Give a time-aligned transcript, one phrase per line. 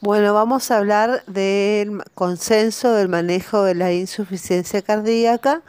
[0.00, 5.62] Bueno, vamos a hablar del consenso del manejo de la insuficiencia cardíaca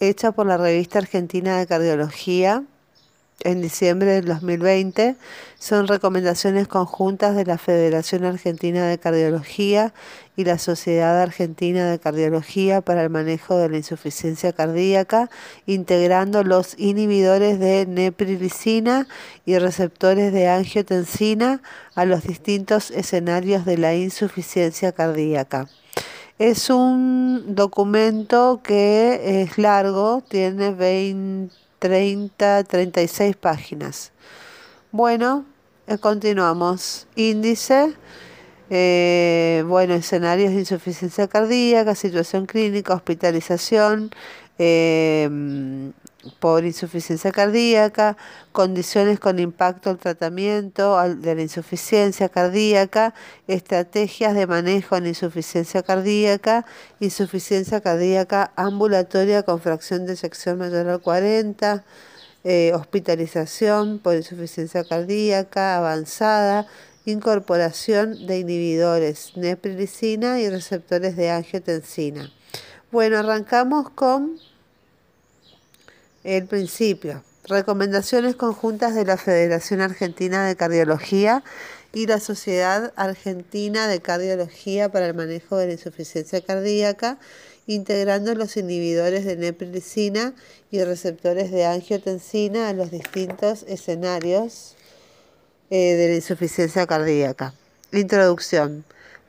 [0.00, 2.64] hecha por la revista argentina de cardiología
[3.40, 5.16] en diciembre del 2020.
[5.58, 9.92] Son recomendaciones conjuntas de la Federación Argentina de Cardiología
[10.36, 15.30] y la Sociedad Argentina de Cardiología para el manejo de la insuficiencia cardíaca,
[15.66, 19.06] integrando los inhibidores de neprilicina
[19.46, 21.60] y receptores de angiotensina
[21.94, 25.68] a los distintos escenarios de la insuficiencia cardíaca.
[26.38, 34.10] Es un documento que es largo, tiene 20 30, 36 páginas.
[34.90, 35.44] Bueno,
[35.86, 37.06] eh, continuamos.
[37.14, 37.92] Índice.
[38.70, 44.10] Eh, bueno, escenarios de insuficiencia cardíaca, situación clínica, hospitalización
[44.58, 45.28] eh,
[46.40, 48.16] por insuficiencia cardíaca,
[48.52, 53.14] condiciones con impacto al tratamiento de la insuficiencia cardíaca,
[53.46, 56.64] estrategias de manejo en insuficiencia cardíaca,
[57.00, 61.84] insuficiencia cardíaca ambulatoria con fracción de sección mayor al 40,
[62.44, 66.66] eh, hospitalización por insuficiencia cardíaca avanzada,
[67.06, 72.30] incorporación de inhibidores neprilicina y receptores de angiotensina.
[72.90, 74.38] Bueno, arrancamos con
[76.24, 77.22] el principio.
[77.46, 81.44] Recomendaciones conjuntas de la Federación Argentina de Cardiología
[81.92, 87.18] y la Sociedad Argentina de Cardiología para el manejo de la insuficiencia cardíaca,
[87.66, 90.34] integrando los inhibidores de neprilicina
[90.70, 94.74] y receptores de angiotensina a los distintos escenarios
[95.70, 97.54] eh, de la insuficiencia cardíaca.
[97.92, 98.84] Introducción.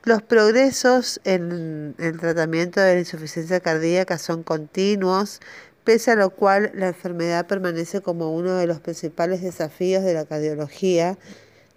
[0.06, 5.40] Los progresos en el tratamiento de la insuficiencia cardíaca son continuos,
[5.86, 10.24] pese a lo cual la enfermedad permanece como uno de los principales desafíos de la
[10.24, 11.16] cardiología,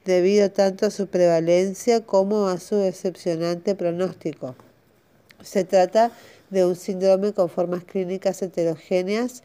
[0.04, 4.56] debido tanto a su prevalencia como a su decepcionante pronóstico.
[5.44, 6.12] Se trata
[6.50, 9.44] de un síndrome con formas clínicas heterogéneas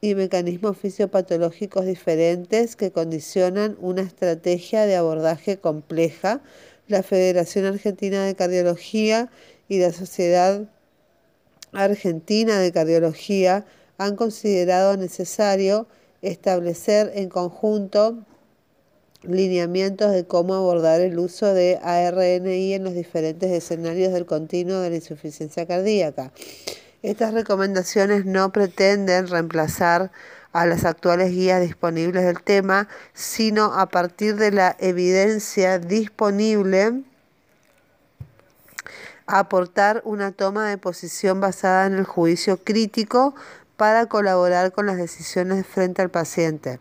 [0.00, 6.40] y mecanismos fisiopatológicos diferentes que condicionan una estrategia de abordaje compleja.
[6.88, 9.30] La Federación Argentina de Cardiología
[9.68, 10.66] y la Sociedad
[11.72, 13.64] Argentina de Cardiología
[13.98, 15.86] han considerado necesario
[16.22, 18.24] establecer en conjunto
[19.22, 24.90] lineamientos de cómo abordar el uso de ARNI en los diferentes escenarios del continuo de
[24.90, 26.32] la insuficiencia cardíaca.
[27.02, 30.10] Estas recomendaciones no pretenden reemplazar
[30.52, 37.02] a las actuales guías disponibles del tema, sino a partir de la evidencia disponible
[39.38, 43.34] aportar una toma de posición basada en el juicio crítico
[43.76, 46.80] para colaborar con las decisiones frente al paciente.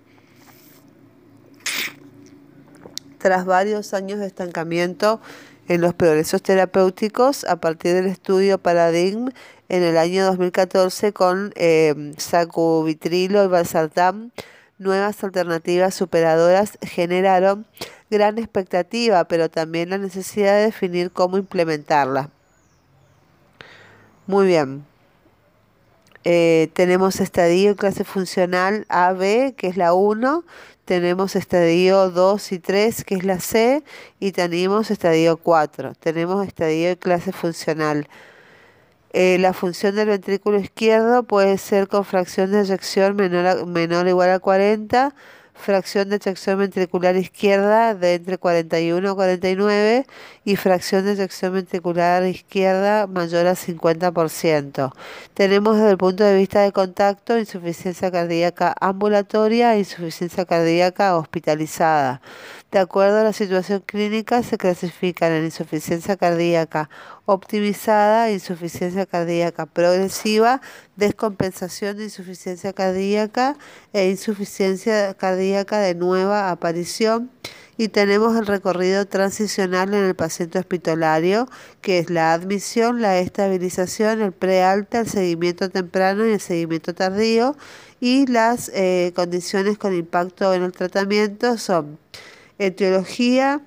[3.19, 5.21] Tras varios años de estancamiento
[5.67, 9.31] en los progresos terapéuticos, a partir del estudio Paradigm
[9.69, 14.31] en el año 2014 con eh, sacubitrilo y valsartán,
[14.79, 17.67] nuevas alternativas superadoras generaron
[18.09, 22.31] gran expectativa, pero también la necesidad de definir cómo implementarla.
[24.29, 24.85] Muy bien.
[26.23, 30.45] Eh, tenemos estadio clase funcional AB, que es la 1.
[30.85, 33.83] Tenemos estadio 2 y 3, que es la C.
[34.19, 35.95] Y tenemos estadio 4.
[35.95, 38.07] Tenemos estadio clase funcional.
[39.13, 44.09] Eh, la función del ventrículo izquierdo puede ser con fracción de eyección menor, menor o
[44.09, 45.15] igual a 40
[45.59, 50.05] fracción de eyección ventricular izquierda de entre 41 y 49
[50.45, 54.93] y fracción de eyección ventricular izquierda mayor a 50%.
[55.33, 62.21] Tenemos desde el punto de vista de contacto insuficiencia cardíaca ambulatoria e insuficiencia cardíaca hospitalizada.
[62.71, 66.87] De acuerdo a la situación clínica, se clasifican en insuficiencia cardíaca
[67.25, 70.61] optimizada, insuficiencia cardíaca progresiva,
[70.95, 73.57] descompensación de insuficiencia cardíaca
[73.91, 77.31] e insuficiencia cardíaca de nueva aparición.
[77.75, 81.47] Y tenemos el recorrido transicional en el paciente hospitalario,
[81.81, 87.55] que es la admisión, la estabilización, el prealta, el seguimiento temprano y el seguimiento tardío.
[87.99, 91.97] Y las eh, condiciones con impacto en el tratamiento son
[92.59, 93.61] etiología,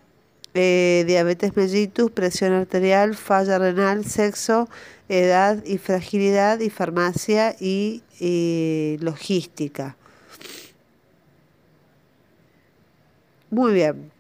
[0.55, 4.69] eh, diabetes mellitus, presión arterial, falla renal, sexo,
[5.09, 8.03] edad y fragilidad y farmacia y,
[9.01, 9.97] logística.
[13.51, 14.11] Muy bien.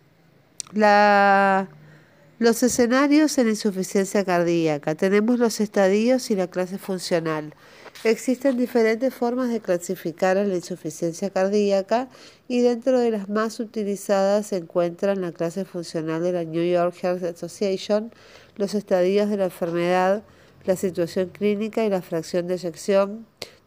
[2.38, 4.94] los escenarios en insuficiencia cardíaca.
[4.96, 7.54] Tenemos los estadios y la clase funcional.
[8.04, 12.08] Existen diferentes formas de clasificar la insuficiencia cardíaca
[12.48, 16.96] y dentro de las más utilizadas se encuentran la clase funcional de la New York
[17.00, 18.12] Heart Association,
[18.56, 20.24] los estadios de la enfermedad,
[20.64, 23.24] la situación clínica y la fracción de eyección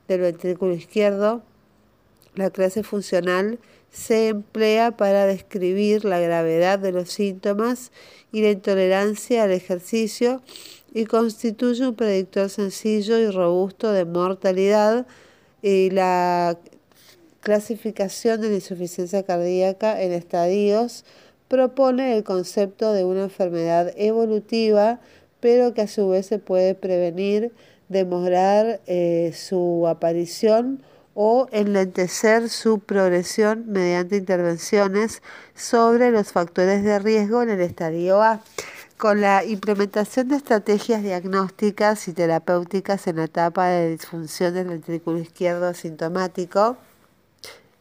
[0.10, 1.42] del ventrículo izquierdo.
[2.36, 3.60] La clase funcional
[3.90, 7.94] se emplea para describir la gravedad de los síntomas
[8.34, 10.42] y la intolerancia al ejercicio
[10.96, 15.06] y constituye un predictor sencillo y robusto de mortalidad
[15.62, 16.58] y la
[17.42, 21.04] clasificación de la insuficiencia cardíaca en estadios
[21.50, 25.02] propone el concepto de una enfermedad evolutiva,
[25.42, 27.52] pero que a su vez se puede prevenir,
[27.90, 30.82] demorar eh, su aparición
[31.14, 35.22] o enlentecer su progresión mediante intervenciones
[35.56, 38.40] sobre los factores de riesgo en el estadio A.
[38.98, 45.20] Con la implementación de estrategias diagnósticas y terapéuticas en la etapa de disfunción del ventrículo
[45.20, 46.78] izquierdo asintomático,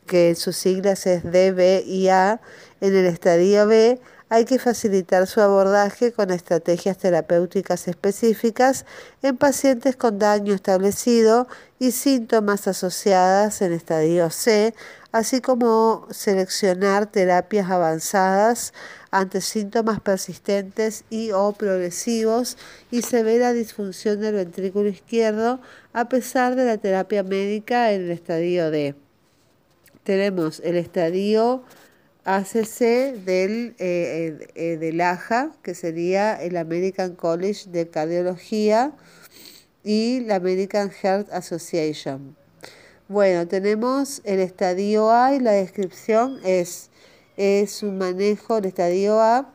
[0.07, 2.41] que en sus siglas es D, y A,
[2.81, 8.85] en el estadio B, hay que facilitar su abordaje con estrategias terapéuticas específicas
[9.23, 11.47] en pacientes con daño establecido
[11.79, 14.75] y síntomas asociadas en estadio C,
[15.13, 18.73] así como seleccionar terapias avanzadas
[19.15, 22.59] ante síntomas persistentes y o progresivos
[22.91, 25.61] y severa disfunción del ventrículo izquierdo
[25.93, 28.97] a pesar de la terapia médica en el estadio D.
[30.03, 31.63] Tenemos el estadio
[32.25, 38.93] ACC del, eh, eh, del AJA, que sería el American College de Cardiología
[39.85, 42.37] y la American Heart Association.
[43.07, 46.91] Bueno, tenemos el estadio A y la descripción es,
[47.37, 49.51] es un manejo, el estadio A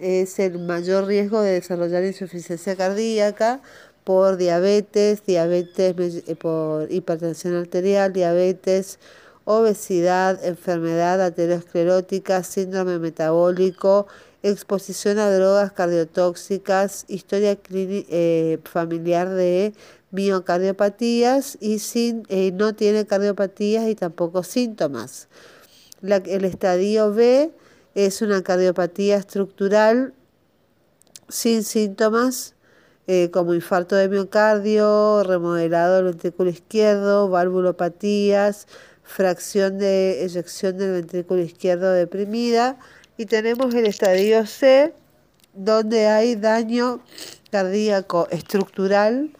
[0.00, 3.60] es el mayor riesgo de desarrollar insuficiencia cardíaca
[4.04, 8.98] por diabetes, diabetes eh, por hipertensión arterial, diabetes,
[9.44, 14.06] obesidad, enfermedad aterosclerótica, síndrome metabólico,
[14.42, 19.72] exposición a drogas cardiotóxicas, historia eh, familiar de
[20.10, 25.28] miocardiopatías y sin, eh, no tiene cardiopatías y tampoco síntomas.
[26.02, 27.52] El estadio B
[27.94, 30.14] es una cardiopatía estructural
[31.28, 32.54] sin síntomas
[33.06, 38.66] eh, como infarto de miocardio, remodelado del ventrículo izquierdo, válvulopatías,
[39.02, 42.78] fracción de eyección del ventrículo izquierdo deprimida.
[43.16, 44.94] Y tenemos el estadio C
[45.54, 47.02] donde hay daño
[47.50, 49.30] cardíaco estructural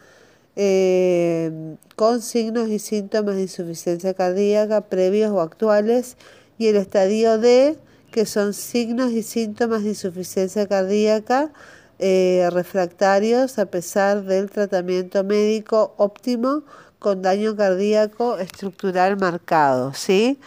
[0.57, 6.17] eh, con signos y síntomas de insuficiencia cardíaca previos o actuales
[6.63, 7.77] y el estadio D
[8.13, 11.51] que son signos y síntomas de insuficiencia cardíaca
[11.99, 16.63] eh, refractarios a pesar del tratamiento médico óptimo
[17.01, 20.39] con daño cardíaco estructural marcado, ¿sí?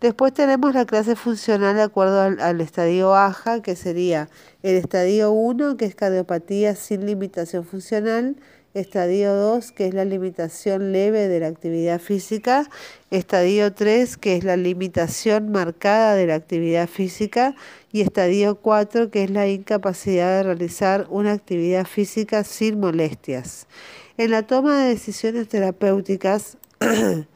[0.00, 4.28] Después tenemos la clase funcional de acuerdo al, estadio AJA, que sería
[4.64, 8.34] el estadio 1, que es cardiopatía sin limitación funcional,
[8.74, 12.68] estadio 2, que es la limitación leve de la actividad física,
[13.10, 17.54] estadio 3, que es la limitación marcada de la actividad física,
[17.92, 23.66] y estadio 4, que es la incapacidad de realizar una actividad física sin molestias.
[24.16, 26.56] En la toma de decisiones terapéuticas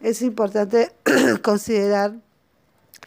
[0.00, 0.90] es importante
[1.42, 2.14] considerar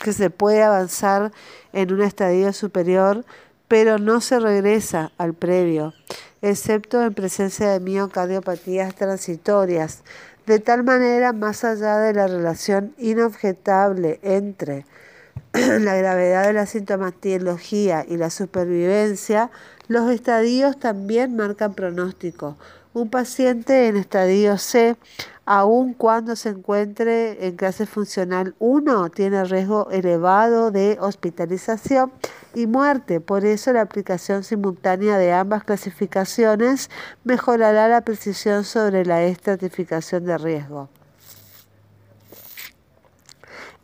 [0.04, 1.31] que se puede avanzar
[1.72, 3.25] en un estadio superior,
[3.68, 5.94] pero no se regresa al previo,
[6.43, 10.03] excepto en presencia de miocardiopatías transitorias,
[10.45, 14.85] de tal manera más allá de la relación inobjetable entre
[15.53, 19.51] la gravedad de la sintomatología y la supervivencia,
[19.88, 22.57] los estadios también marcan pronóstico,
[22.93, 24.97] un paciente en estadio C,
[25.45, 32.12] aun cuando se encuentre en clase funcional 1, tiene riesgo elevado de hospitalización
[32.55, 33.19] y muerte.
[33.19, 36.89] Por eso la aplicación simultánea de ambas clasificaciones
[37.24, 40.89] mejorará la precisión sobre la estratificación de riesgo.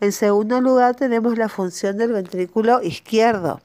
[0.01, 3.61] En segundo lugar tenemos la función del ventrículo izquierdo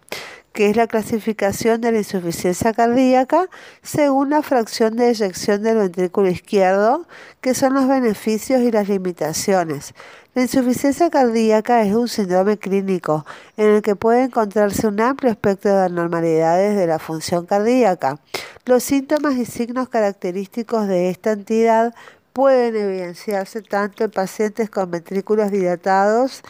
[0.55, 3.49] que es la clasificación de la insuficiencia cardíaca
[3.83, 7.09] según la fracción de eyección del ventrículo izquierdo,
[7.41, 9.95] que son los beneficios y las limitaciones.
[10.35, 13.25] La insuficiencia cardíaca es un síndrome clínico
[13.57, 18.19] en el que puede encontrarse un amplio espectro de anormalidades de la función cardíaca.
[18.67, 21.95] Los síntomas y signos característicos de esta entidad
[22.33, 26.43] pueden evidenciarse tanto en pacientes con ventrículos dilatados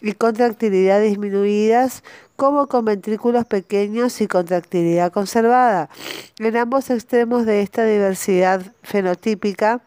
[0.00, 2.02] y contractilidad disminuidas
[2.34, 5.90] como con ventrículos pequeños y contractilidad conservada.
[6.40, 9.80] En ambos extremos de esta diversidad fenotípica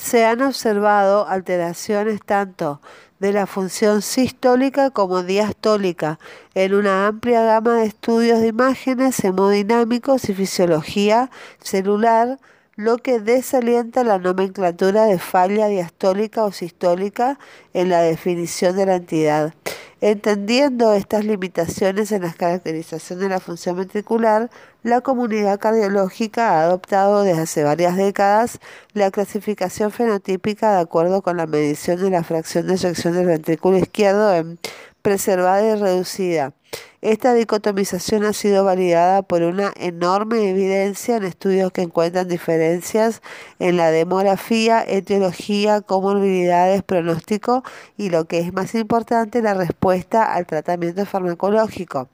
[0.00, 2.80] se han observado alteraciones tanto
[3.18, 6.18] de la función sistólica como diastólica
[6.54, 11.30] en una amplia gama de estudios de imágenes hemodinámicos y fisiología
[11.62, 12.38] celular,
[12.76, 17.38] lo que desalienta la nomenclatura de falla diastólica o sistólica
[17.74, 19.54] en la definición de la entidad.
[20.02, 24.48] Entendiendo estas limitaciones en la caracterización de la función ventricular,
[24.82, 28.60] la comunidad cardiológica ha adoptado desde hace varias décadas
[28.94, 33.76] la clasificación fenotípica de acuerdo con la medición de la fracción de eyección del ventrículo
[33.76, 34.58] izquierdo en
[35.02, 36.54] preservada y reducida.
[37.02, 43.22] Esta dicotomización ha sido validada por una enorme evidencia en estudios que encuentran diferencias
[43.58, 47.64] en la demografía, etiología, comorbilidades, pronóstico
[47.96, 52.10] y lo que es más importante, la respuesta al tratamiento farmacológico.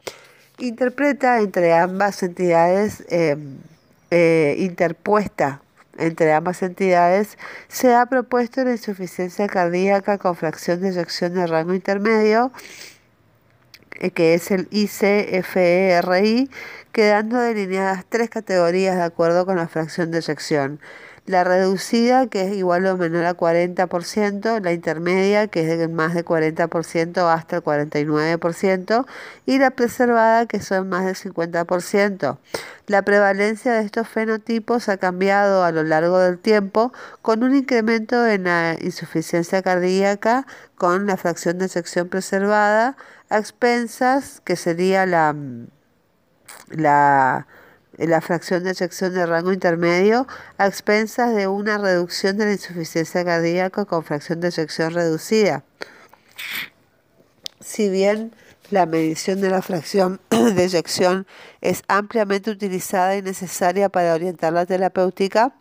[0.58, 3.58] Interpreta entre ambas entidades em,
[4.12, 5.62] eh, interpuesta
[5.98, 7.38] entre ambas entidades,
[7.68, 12.52] se ha propuesto la insuficiencia cardíaca con fracción de eyección de rango intermedio,
[14.14, 16.50] que es el ICFERI,
[16.92, 20.80] quedando delineadas tres categorías de acuerdo con la fracción de eyección
[21.26, 26.14] la reducida, que es igual o menor a 40%, la intermedia, que es de más
[26.14, 29.06] de 40% hasta el 49%,
[29.44, 32.38] y la preservada, que son más del 50%.
[32.86, 36.92] La prevalencia de estos fenotipos ha cambiado a lo largo del tiempo,
[37.22, 42.96] con un incremento en la insuficiencia cardíaca con la fracción de sección preservada,
[43.28, 45.34] a expensas, que sería la,
[46.68, 47.46] la
[47.98, 50.26] la fracción de eyección de rango intermedio
[50.58, 55.64] a expensas de una reducción de la insuficiencia cardíaca con fracción de eyección reducida.
[57.60, 58.34] Si bien
[58.70, 61.26] la medición de la fracción de eyección
[61.60, 65.54] es ampliamente utilizada y necesaria para orientar la terapéutica,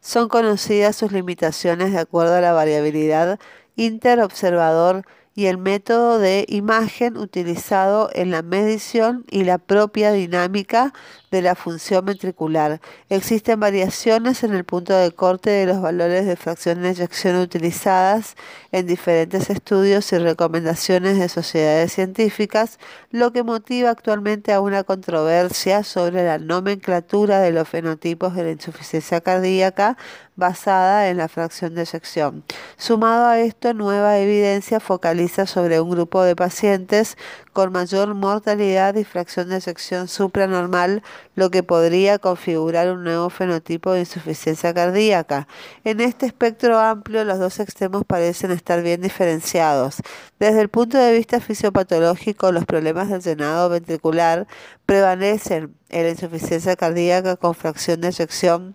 [0.00, 3.38] son conocidas sus limitaciones de acuerdo a la variabilidad
[3.76, 5.04] interobservador
[5.38, 10.92] y el método de imagen utilizado en la medición y la propia dinámica
[11.30, 12.80] de la función ventricular.
[13.08, 18.36] Existen variaciones en el punto de corte de los valores de fracción de eyección utilizadas
[18.72, 22.78] en diferentes estudios y recomendaciones de sociedades científicas,
[23.10, 28.50] lo que motiva actualmente a una controversia sobre la nomenclatura de los fenotipos de la
[28.50, 29.96] insuficiencia cardíaca
[30.38, 32.44] basada en la fracción de eyección.
[32.76, 37.16] Sumado a esto, nueva evidencia focaliza sobre un grupo de pacientes
[37.52, 41.02] con mayor mortalidad y fracción de eyección supranormal,
[41.34, 45.48] lo que podría configurar un nuevo fenotipo de insuficiencia cardíaca.
[45.84, 49.96] En este espectro amplio, los dos extremos parecen estar bien diferenciados.
[50.38, 54.46] Desde el punto de vista fisiopatológico, los problemas del llenado ventricular
[54.86, 58.74] prevalecen en la insuficiencia cardíaca con fracción de eyección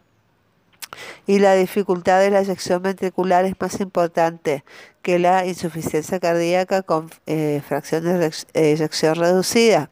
[1.25, 4.63] y la dificultad de la eyección ventricular es más importante
[5.01, 9.89] que la insuficiencia cardíaca con eh, fracción de eyección reducida.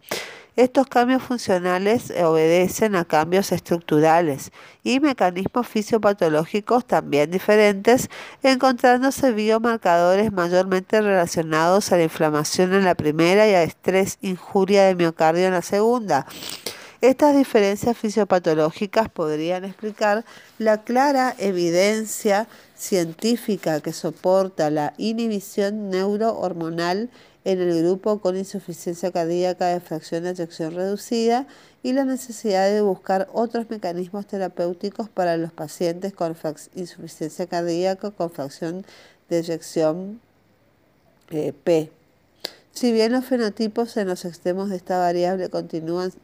[0.62, 4.52] Estos cambios funcionales obedecen a cambios estructurales
[4.84, 8.12] y mecanismos fisiopatológicos también diferentes,
[8.44, 14.94] encontrándose biomarcadores mayormente relacionados a la inflamación en la primera y a estrés injuria de
[14.94, 16.28] miocardio en la segunda.
[17.02, 20.24] Estas diferencias fisiopatológicas podrían explicar
[20.60, 27.10] la clara evidencia científica que soporta la inhibición neurohormonal
[27.44, 31.48] en el grupo con insuficiencia cardíaca de fracción de eyección reducida
[31.82, 36.36] y la necesidad de buscar otros mecanismos terapéuticos para los pacientes con
[36.76, 38.86] insuficiencia cardíaca con fracción
[39.30, 40.22] de eyección
[41.32, 41.92] eh, P.
[42.74, 45.50] Si bien los fenotipos en los extremos de esta variable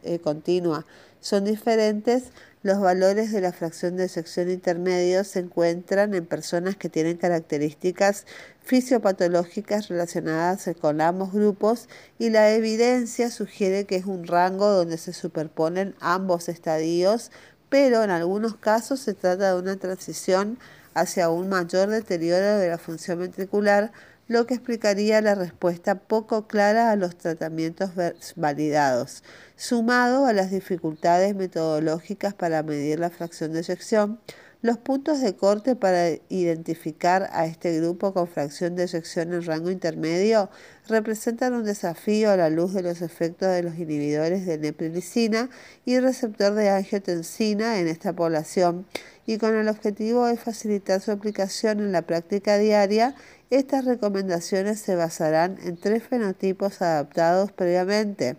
[0.03, 0.85] eh, continua
[1.19, 2.25] son diferentes,
[2.63, 8.25] los valores de la fracción de sección intermedio se encuentran en personas que tienen características
[8.63, 11.87] fisiopatológicas relacionadas con ambos grupos
[12.17, 17.31] y la evidencia sugiere que es un rango donde se superponen ambos estadios,
[17.69, 20.57] pero en algunos casos se trata de una transición
[20.93, 23.91] hacia un mayor deterioro de la función ventricular
[24.27, 27.91] lo que explicaría la respuesta poco clara a los tratamientos
[28.35, 29.23] validados,
[29.57, 34.19] sumado a las dificultades metodológicas para medir la fracción de eyección,
[34.61, 39.69] los puntos de corte para identificar a este grupo con fracción de eyección en rango
[39.69, 40.49] intermedio
[40.87, 45.49] representan un desafío a la luz de los efectos de los inhibidores de neprilicina
[45.85, 48.85] y receptor de angiotensina en esta población
[49.27, 53.15] y con el objetivo de facilitar su aplicación en la práctica diaria
[53.49, 58.37] Estas recomendaciones se basarán en tres fenotipos adaptados previamente.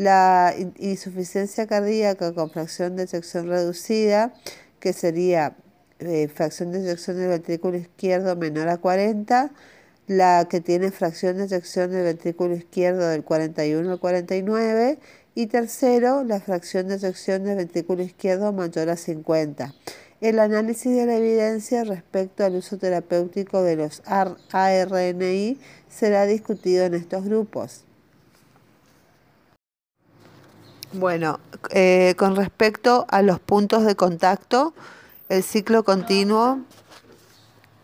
[0.00, 4.32] La insuficiencia cardíaca con fracción de eyección reducida,
[4.78, 5.58] que sería
[5.98, 9.50] eh, fracción de eyección del ventrículo izquierdo menor a 40,
[10.06, 14.98] la que tiene fracción de eyección del ventrículo izquierdo del 41 al 49
[15.34, 19.74] y tercero, la fracción de eyección del ventrículo izquierdo mayor a 50
[20.22, 25.58] el análisis de la evidencia respecto al uso terapéutico de los ARNI
[25.90, 27.84] será discutido en estos grupos.
[30.92, 31.38] Bueno,
[31.70, 34.74] eh, con respecto a los puntos de contacto,
[35.28, 36.58] el ciclo continuo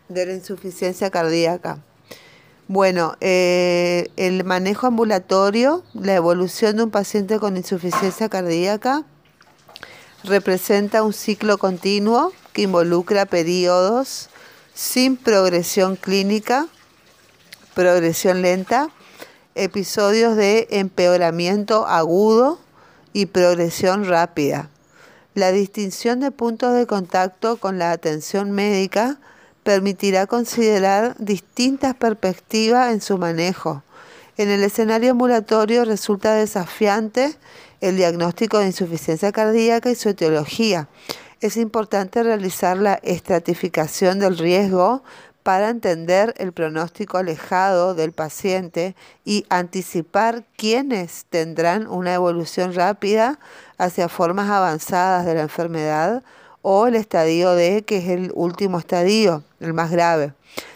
[0.08, 1.78] de la insuficiencia cardíaca.
[2.66, 9.04] Bueno, eh, el manejo ambulatorio, la evolución de un paciente con insuficiencia cardíaca,
[10.25, 14.30] representa un ciclo continuo que involucra periodos
[14.75, 16.66] sin progresión clínica,
[17.72, 18.88] progresión lenta,
[19.54, 22.65] episodios de empeoramiento agudo
[23.16, 24.68] y progresión rápida.
[25.32, 29.16] La distinción de puntos de contacto con la atención médica
[29.62, 33.82] permitirá considerar distintas perspectivas en su manejo.
[34.37, 37.38] En el escenario ambulatorio resulta desafiante
[37.80, 40.87] el diagnóstico de insuficiencia cardíaca y su etiología.
[41.40, 45.02] Es importante realizar la estratificación del riesgo
[45.47, 53.38] para entender el pronóstico alejado del paciente y anticipar quiénes tendrán una evolución rápida
[53.79, 56.25] hacia formas avanzadas de la enfermedad
[56.62, 60.33] o el estadio D, que es el último estadio, el más grave.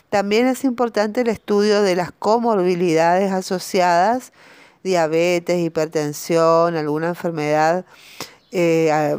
[0.09, 4.31] También es importante el estudio de las comorbilidades asociadas
[4.85, 7.85] diabetes, hipertensión, alguna enfermedad
[8.53, 9.17] eh,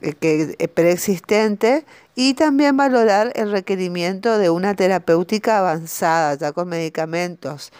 [0.00, 1.84] eh, que, eh, preexistente
[2.16, 7.70] y también valorar el requerimiento de una terapéutica avanzada, ya con medicamentos.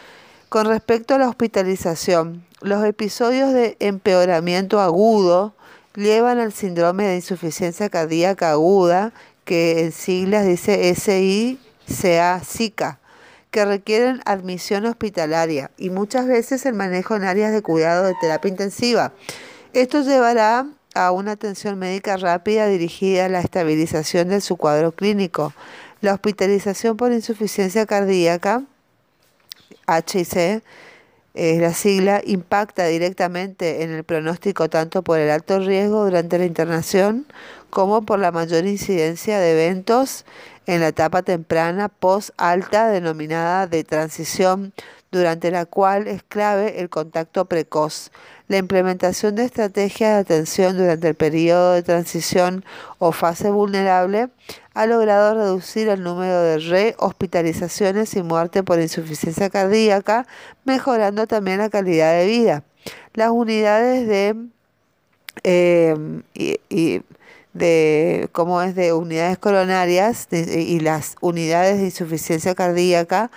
[0.50, 5.54] Con respecto a la hospitalización, los episodios de empeoramiento agudo
[5.94, 9.12] llevan al síndrome de insuficiencia cardíaca aguda,
[9.44, 10.94] que en siglas dice
[12.44, 12.98] SICA
[13.50, 18.50] que requieren admisión hospitalaria y muchas veces el manejo en áreas de cuidado de terapia
[18.50, 19.12] intensiva.
[19.72, 20.66] Esto llevará
[20.96, 25.52] a una atención médica rápida dirigida a la estabilización de su cuadro clínico.
[26.00, 28.64] La hospitalización por insuficiencia cardíaca,
[29.86, 30.62] HIC,
[31.34, 36.46] es la sigla, impacta directamente en el pronóstico tanto por el alto riesgo durante la
[36.46, 37.26] internación
[37.68, 40.24] como por la mayor incidencia de eventos
[40.64, 44.72] en la etapa temprana post-alta denominada de transición,
[45.10, 48.10] durante la cual es clave el contacto precoz.
[48.48, 52.64] La implementación de estrategias de atención durante el periodo de transición
[52.98, 54.28] o fase vulnerable
[54.74, 60.26] ha logrado reducir el número de rehospitalizaciones y muerte por insuficiencia cardíaca,
[60.64, 62.62] mejorando también la calidad de vida.
[63.14, 64.36] Las unidades de
[65.42, 65.94] eh,
[66.34, 67.02] y
[67.56, 73.30] de cómo es de unidades coronarias y las unidades de insuficiencia cardíaca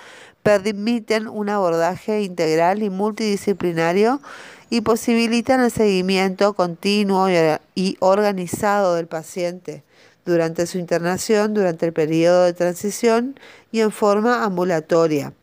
[0.43, 4.21] permiten un abordaje integral y multidisciplinario
[4.69, 7.27] y posibilitan el seguimiento continuo
[7.75, 9.83] y organizado del paciente
[10.25, 13.39] durante su internación, durante el periodo de transición
[13.71, 15.33] y en forma ambulatoria.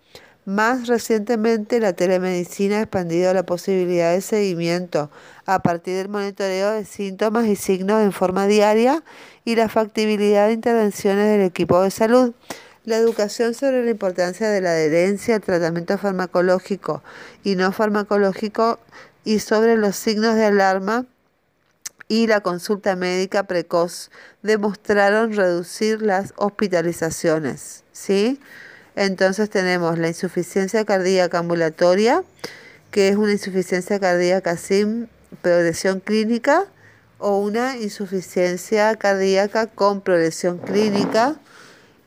[0.46, 5.10] Más recientemente, la telemedicina ha expandido la posibilidad de seguimiento
[5.44, 9.02] a partir del monitoreo de síntomas y signos en forma diaria
[9.44, 12.32] y la factibilidad de intervenciones del equipo de salud.
[12.86, 17.02] La educación sobre la importancia de la adherencia al tratamiento farmacológico
[17.42, 18.78] y no farmacológico
[19.24, 21.04] y sobre los signos de alarma
[22.06, 24.10] y la consulta médica precoz
[24.42, 27.82] demostraron reducir las hospitalizaciones.
[27.90, 28.40] ¿sí?
[28.94, 32.22] Entonces tenemos la insuficiencia cardíaca ambulatoria,
[32.92, 35.08] que es una insuficiencia cardíaca sin
[35.42, 36.66] progresión clínica,
[37.18, 41.36] o una insuficiencia cardíaca con progresión clínica,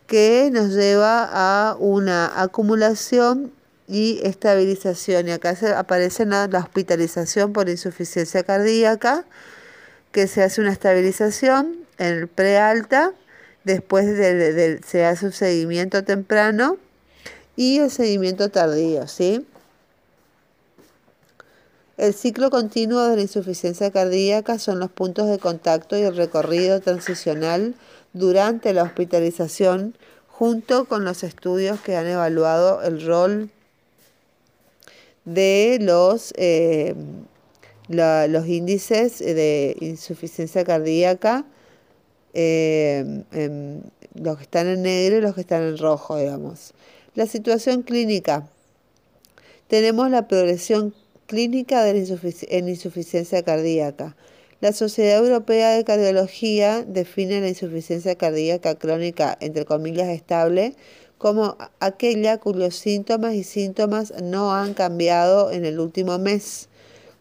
[0.10, 3.54] que nos lleva a una acumulación
[3.88, 5.30] y estabilización.
[5.30, 9.26] Y acá aparece la hospitalización por insuficiencia cardíaca,
[10.12, 13.14] que se hace una estabilización en el prealta
[13.64, 14.06] después
[14.86, 16.78] se hace un seguimiento temprano
[17.56, 19.46] y el seguimiento tardío, ¿sí?
[21.98, 26.80] El ciclo continuo de la insuficiencia cardíaca son los puntos de contacto y el recorrido
[26.80, 27.76] transicional
[28.14, 29.96] durante la hospitalización
[30.28, 33.50] junto con los estudios que han evaluado el rol
[35.26, 36.96] de los, eh,
[37.88, 41.46] los índices de insuficiencia cardíaca
[42.34, 43.24] eh,
[44.14, 46.74] los que están en negro y los que están en rojo, digamos.
[47.16, 48.48] La situación clínica.
[49.68, 50.94] Tenemos la progresión
[51.28, 51.92] clínica de
[52.50, 54.16] en insuficiencia cardíaca.
[54.62, 60.76] La Sociedad Europea de Cardiología define la insuficiencia cardíaca crónica, entre comillas, estable,
[61.18, 66.68] como aquella cuyos síntomas y síntomas no han cambiado en el último mes.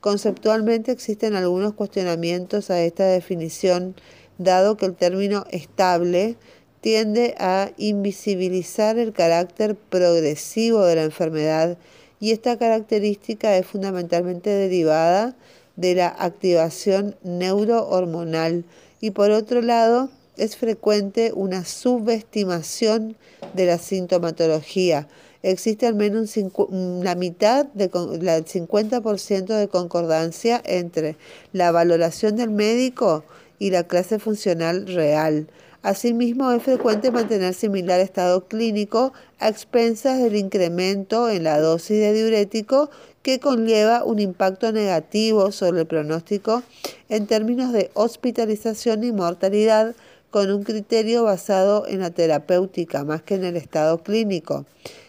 [0.01, 3.95] Conceptualmente existen algunos cuestionamientos a esta definición,
[4.39, 6.35] dado que el término estable
[6.81, 11.79] tiende a invisibilizar el carácter progresivo de la enfermedad
[12.19, 15.35] y esta característica es fundamentalmente derivada de
[15.79, 18.65] la activación neurohormonal
[19.01, 23.17] y por otro lado es frecuente una subestimación
[23.55, 25.09] de la sintomatología.
[25.43, 26.35] Existe al menos
[26.69, 31.17] la mitad, del 50% de concordancia entre
[31.53, 33.25] la valoración del médico
[33.61, 35.47] y la clase funcional real.
[35.83, 42.13] Asimismo, es frecuente mantener similar estado clínico a expensas del incremento en la dosis de
[42.13, 42.91] diurético
[43.29, 46.63] que conlleva un impacto negativo sobre el pronóstico
[47.11, 49.95] en términos de hospitalización y mortalidad
[50.31, 54.65] con un criterio basado en la terapéutica más que en el estado clínico.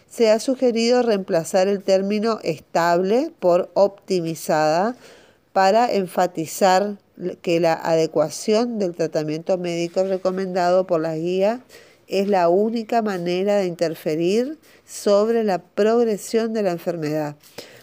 [0.06, 4.96] Se ha sugerido reemplazar el término estable por optimizada
[5.54, 6.98] para enfatizar
[7.40, 11.62] que la adecuación del tratamiento médico recomendado por la guía
[12.06, 17.36] es la única manera de interferir sobre la progresión de la enfermedad.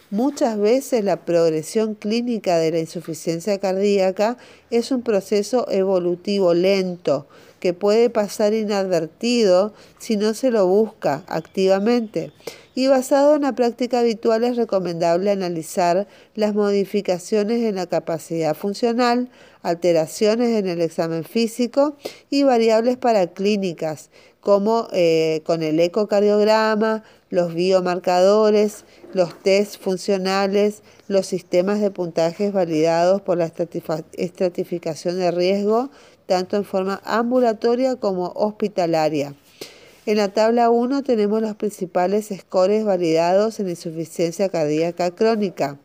[0.09, 4.37] Muchas veces la progresión clínica de la insuficiencia cardíaca
[4.69, 7.27] es un proceso evolutivo lento
[7.59, 12.31] que puede pasar inadvertido si no se lo busca activamente.
[12.75, 19.29] Y basado en la práctica habitual es recomendable analizar las modificaciones en la capacidad funcional,
[19.63, 21.97] alteraciones en el examen físico
[22.29, 24.11] y variables paraclínicas
[24.47, 33.21] como eh, con el ecocardiograma, los biomarcadores, los test funcionales, los sistemas de puntajes validados
[33.21, 33.51] por la
[34.13, 35.89] estratificación de riesgo,
[36.27, 39.33] tanto en forma ambulatoria como hospitalaria.
[40.05, 45.79] En la tabla 1 tenemos los principales scores validados en insuficiencia cardíaca crónica.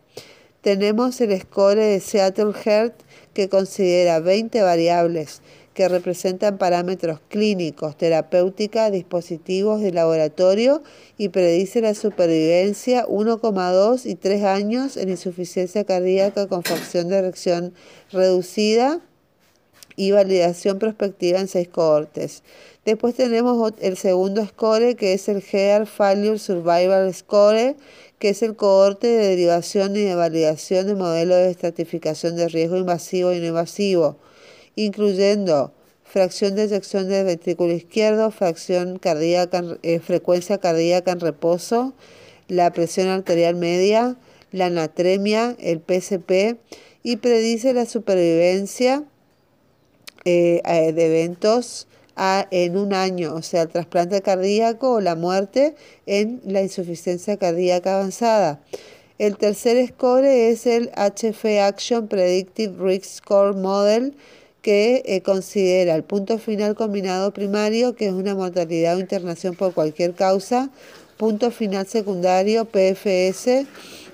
[0.61, 2.95] Tenemos el score de Seattle Heart
[3.35, 5.43] que considera 20 variables
[5.75, 10.83] que representan parámetros clínicos, terapéutica, dispositivos de laboratorio
[11.17, 17.75] y predice la supervivencia 1,2 y 3 años en insuficiencia cardíaca con facción de erección
[18.11, 19.01] reducida
[19.97, 22.43] y validación prospectiva en seis cohortes.
[22.85, 27.77] Después tenemos el segundo score que es el Heart Failure Survival Score,
[28.19, 32.77] que es el cohorte de derivación y de validación de modelos de estratificación de riesgo
[32.77, 34.17] invasivo y no invasivo
[34.77, 35.73] incluyendo
[36.05, 41.95] fracción de eyección del ventrículo izquierdo, fracción cardíaca, eh, frecuencia cardíaca en reposo,
[42.49, 44.17] la presión arterial media,
[44.51, 46.59] la natremia, el PCP
[47.03, 49.05] y predice la supervivencia
[50.25, 51.87] eh, de eventos
[52.51, 55.75] en un año, o sea, el trasplante cardíaco o la muerte
[56.07, 58.61] en la insuficiencia cardíaca avanzada.
[59.19, 64.15] El tercer score es el HF Action Predictive Risk Score Model,
[64.63, 69.75] que eh, considera el punto final combinado primario, que es una mortalidad o internación por
[69.75, 70.71] cualquier causa,
[71.19, 73.67] punto final secundario, PFS,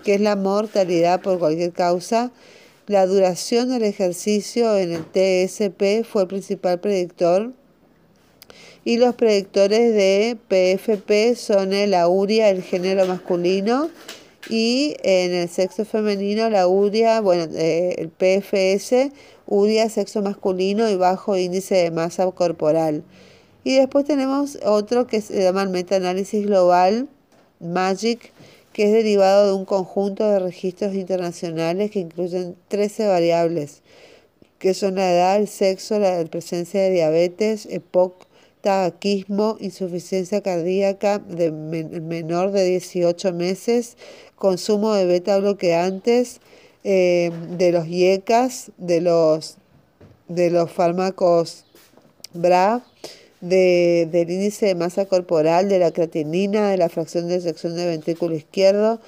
[0.05, 2.31] que es la mortalidad por cualquier causa.
[2.89, 7.53] La duración del ejercicio en el TSP fue el principal predictor.
[8.83, 13.91] Y los predictores de PFP son el auria, el género masculino,
[14.49, 19.13] y en el sexo femenino la uria, bueno, eh, el PFS
[19.45, 23.05] UDIA sexo masculino y bajo índice de masa corporal.
[23.65, 27.07] Y después tenemos otro que se llama el metaanálisis global,
[27.61, 28.33] MAGIC,
[28.79, 33.83] que es derivado de un conjunto de registros internacionales que incluyen 13 variables,
[34.61, 38.29] que son la edad, el sexo, la presencia de diabetes, EPOC,
[38.61, 43.97] tabaquismo, insuficiencia cardíaca de menor de 18 meses,
[44.37, 46.41] consumo de beta bloqueantes,
[46.85, 49.57] eh, de los IECAS, de los,
[50.29, 51.65] de los fármacos
[52.33, 52.85] BRA,
[53.41, 57.89] de, del índice de masa corporal, de la creatinina, de la fracción de sección del
[57.89, 59.01] ventrículo izquierdo.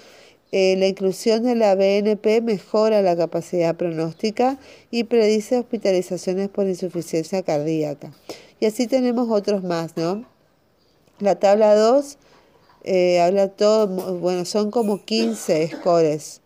[0.52, 4.58] Eh, la inclusión de la BNP mejora la capacidad pronóstica
[4.90, 8.12] y predice hospitalizaciones por insuficiencia cardíaca.
[8.58, 10.24] Y así tenemos otros más, ¿no?
[11.20, 12.18] La tabla 2
[12.82, 13.86] eh, habla todo,
[14.18, 16.40] bueno, son como 15 scores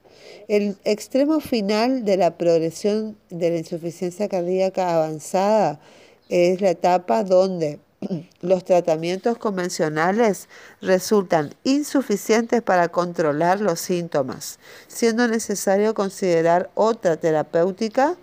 [0.48, 5.80] el extremo final de la progresión de la insuficiencia cardíaca avanzada
[6.28, 7.80] es la etapa donde
[8.40, 10.48] los tratamientos convencionales
[10.80, 14.58] resultan insuficientes para controlar los síntomas,
[14.88, 18.16] siendo necesario considerar otra terapéutica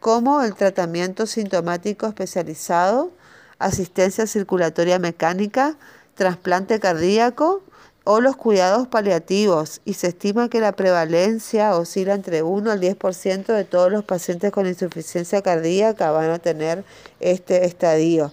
[0.00, 3.10] como el tratamiento sintomático especializado,
[3.58, 5.76] asistencia circulatoria mecánica,
[6.14, 7.62] trasplante cardíaco
[8.08, 13.46] o los cuidados paliativos y se estima que la prevalencia oscila entre 1 al 10%
[13.46, 16.84] de todos los pacientes con insuficiencia cardíaca van a tener
[17.18, 18.32] este estadio.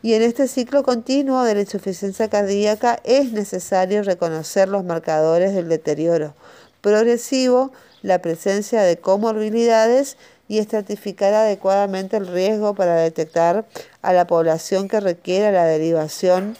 [0.00, 5.68] Y en este ciclo continuo de la insuficiencia cardíaca es necesario reconocer los marcadores del
[5.68, 6.32] deterioro
[6.80, 13.66] progresivo, la presencia de comorbilidades y estratificar adecuadamente el riesgo para detectar
[14.02, 16.56] a la población que requiera la derivación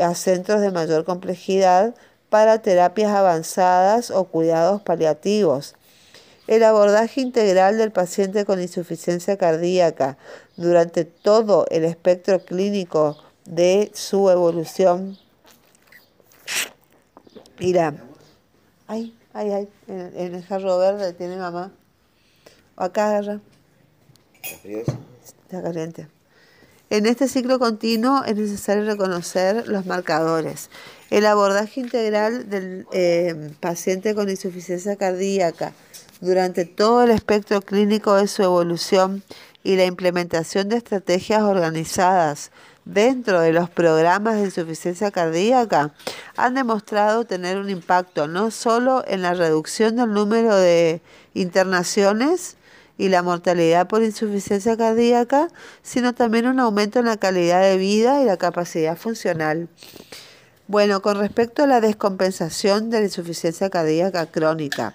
[0.00, 1.94] a centros de mayor complejidad
[2.28, 5.74] para terapias avanzadas o cuidados paliativos.
[6.46, 10.16] El abordaje integral del paciente con insuficiencia cardíaca
[10.56, 15.18] durante todo el espectro clínico de su evolución.
[17.58, 17.94] Mira,
[18.86, 21.72] ay, ay, ay, en, el jarro verde tiene mamá.
[22.76, 23.40] Acá agarra.
[24.62, 26.08] Está caliente.
[26.88, 30.70] En este ciclo continuo es necesario reconocer los marcadores.
[31.10, 35.72] El abordaje integral del eh, paciente con insuficiencia cardíaca
[36.20, 39.24] durante todo el espectro clínico de su evolución
[39.64, 42.52] y la implementación de estrategias organizadas
[42.84, 45.92] dentro de los programas de insuficiencia cardíaca
[46.36, 51.02] han demostrado tener un impacto no solo en la reducción del número de
[51.34, 52.56] internaciones,
[52.98, 55.48] y la mortalidad por insuficiencia cardíaca,
[55.82, 59.68] sino también un aumento en la calidad de vida y la capacidad funcional.
[60.68, 64.94] Bueno, con respecto a la descompensación de la insuficiencia cardíaca crónica.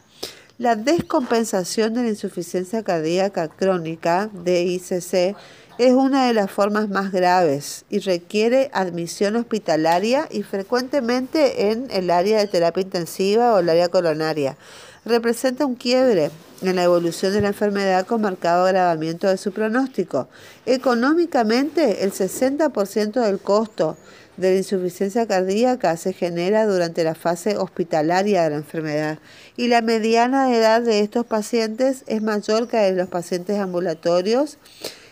[0.57, 5.35] La descompensación de la insuficiencia cardíaca crónica, DICC,
[5.77, 12.11] es una de las formas más graves y requiere admisión hospitalaria y frecuentemente en el
[12.11, 14.57] área de terapia intensiva o el área coronaria
[15.05, 20.29] representa un quiebre en la evolución de la enfermedad con marcado agravamiento de su pronóstico.
[20.65, 23.97] Económicamente, el 60% del costo
[24.37, 29.19] de la insuficiencia cardíaca se genera durante la fase hospitalaria de la enfermedad
[29.57, 34.57] y la mediana edad de estos pacientes es mayor que la de los pacientes ambulatorios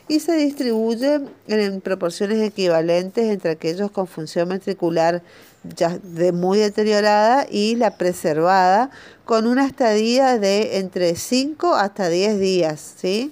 [0.07, 5.21] y se distribuye en proporciones equivalentes entre aquellos con función ventricular
[5.63, 8.89] ya de muy deteriorada y la preservada
[9.29, 12.95] con una estadía de entre 5 hasta 10 días.
[12.97, 13.31] ¿sí?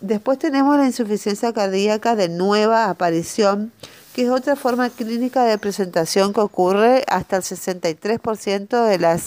[0.00, 3.70] Después tenemos la insuficiencia cardíaca de nueva aparición,
[4.12, 9.26] que es otra forma clínica de presentación que ocurre hasta el 63% de las,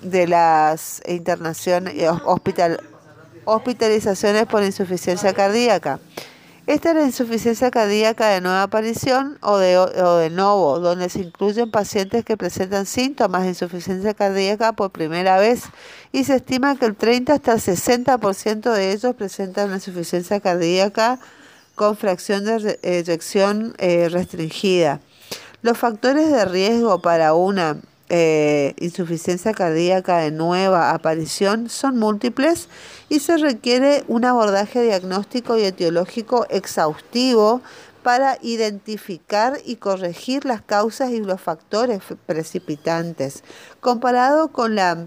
[0.00, 2.78] de las internaciones, eh, hospital,
[3.46, 5.98] hospitalizaciones por insuficiencia cardíaca.
[6.66, 11.20] Esta es la insuficiencia cardíaca de nueva aparición o de, o de novo, donde se
[11.20, 15.62] incluyen pacientes que presentan síntomas de insuficiencia cardíaca por primera vez
[16.10, 21.20] y se estima que el 30 hasta el 60% de ellos presentan una insuficiencia cardíaca
[21.76, 25.00] con fracción de eyección eh, restringida.
[25.62, 27.76] Los factores de riesgo para una
[28.08, 32.68] eh, insuficiencia cardíaca de nueva aparición son múltiples
[33.08, 37.62] y se requiere un abordaje diagnóstico y etiológico exhaustivo
[38.04, 43.42] para identificar y corregir las causas y los factores precipitantes.
[43.80, 45.06] Comparado con la,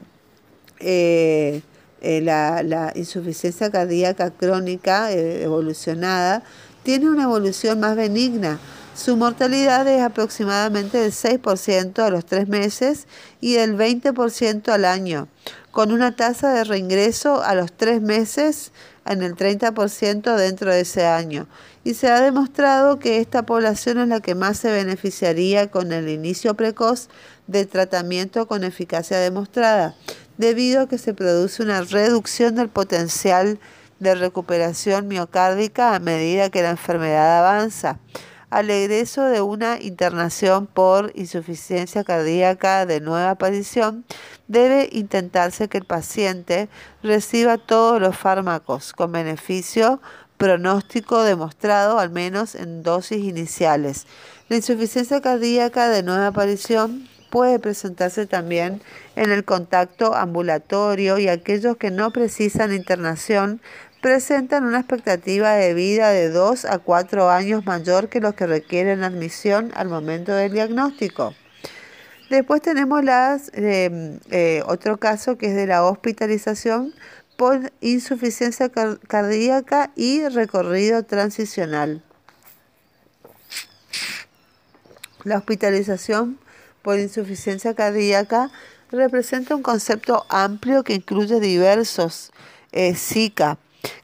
[0.82, 1.62] eh,
[2.02, 6.44] eh, la, insuficiencia cardíaca crónica evolucionada,
[6.84, 8.60] tiene una evolución más benigna
[9.00, 13.08] su mortalidad es aproximadamente del 6% a los 3 meses
[13.40, 15.30] y del 20% al año,
[15.72, 18.74] con una tasa de reingreso a los 3 meses
[19.06, 21.48] en el 30% dentro de ese año.
[21.86, 26.10] Y se ha demostrado que esta población es la que más se beneficiaría con el
[26.10, 27.08] inicio precoz
[27.48, 29.96] de tratamiento con eficacia demostrada,
[30.38, 33.60] debido a que se produce una reducción del potencial
[34.00, 37.98] de recuperación miocárdica a medida que la enfermedad avanza
[38.50, 44.06] al egreso de una internación por insuficiencia cardíaca de nueva aparición,
[44.48, 46.70] debe intentarse que el paciente
[47.04, 50.02] reciba todos los fármacos con beneficio
[50.38, 54.08] pronóstico demostrado al menos en dosis iniciales.
[54.48, 58.82] La insuficiencia cardíaca de nueva aparición puede presentarse también
[59.16, 63.62] en el contacto ambulatorio y aquellos que no precisan internación
[64.02, 69.04] presentan una expectativa de vida de 2 a 4 años mayor que los que requieren
[69.04, 71.34] admisión al momento del diagnóstico.
[72.30, 76.94] Después tenemos las, em, eh, otro caso que es de la hospitalización
[77.36, 82.04] por insuficiencia cardíaca y recorrido transicional.
[85.24, 86.38] La hospitalización
[86.82, 88.52] por insuficiencia cardíaca
[88.92, 92.32] representa un concepto amplio que incluye diversos
[92.72, 93.58] eh, SICA,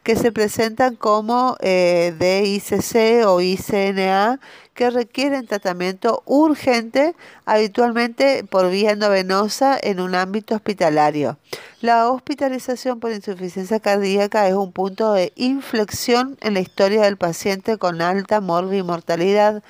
[0.03, 4.39] que se presentan como eh, DICC o ICNA,
[4.73, 11.37] que requieren tratamiento urgente, habitualmente por vía endovenosa en un ámbito hospitalario.
[11.81, 17.77] La hospitalización por insuficiencia cardíaca es un punto de inflexión en la historia del paciente
[17.77, 19.63] con alta mortalidad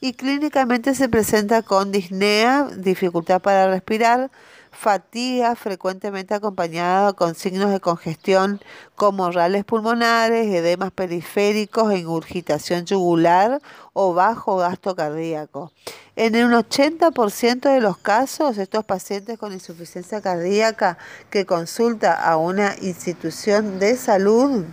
[0.00, 4.30] y clínicamente se presenta con disnea, dificultad para respirar,
[4.72, 8.60] fatiga frecuentemente acompañada con signos de congestión
[8.96, 13.60] como rales pulmonares, edemas periféricos, ingurgitación yugular
[13.92, 15.72] o bajo gasto cardíaco.
[16.16, 20.98] En un 80% de los casos, estos pacientes con insuficiencia cardíaca
[21.30, 24.64] que consulta a una institución de salud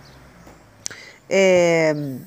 [1.28, 2.18] eh,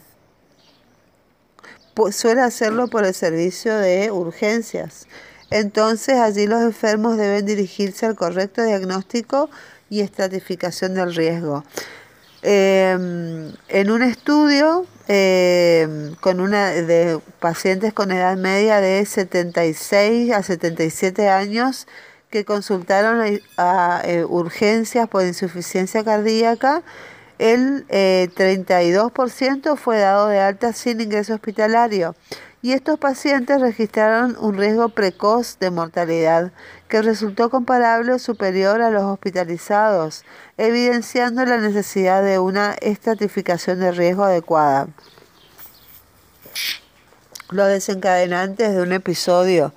[2.11, 5.07] suele hacerlo por el servicio de urgencias.
[5.53, 9.51] Entonces allí los enfermos deben dirigirse al correcto diagnóstico
[9.87, 11.63] y estratificación del riesgo.
[12.41, 20.41] Em, en un estudio em, con una de pacientes con edad media de 76 a
[20.41, 21.85] 77 años
[22.31, 26.81] que consultaron a, eh, urgencias por insuficiencia cardíaca,
[27.37, 27.85] el
[28.33, 32.15] 32% eh, fue dado de alta sin ingreso hospitalario
[32.63, 36.53] y estos pacientes registraron un riesgo precoz de mortalidad
[36.87, 40.23] que resultó comparable o superior a los hospitalizados,
[40.57, 44.87] evidenciando la necesidad de una estratificación de riesgo adecuada.
[47.49, 49.73] Los desencadenantes de un episodio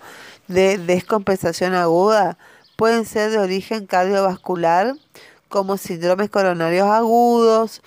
[0.46, 2.38] de descompensación aguda
[2.76, 4.94] pueden ser de origen cardiovascular,
[5.48, 7.82] como síndromes coronarios agudos,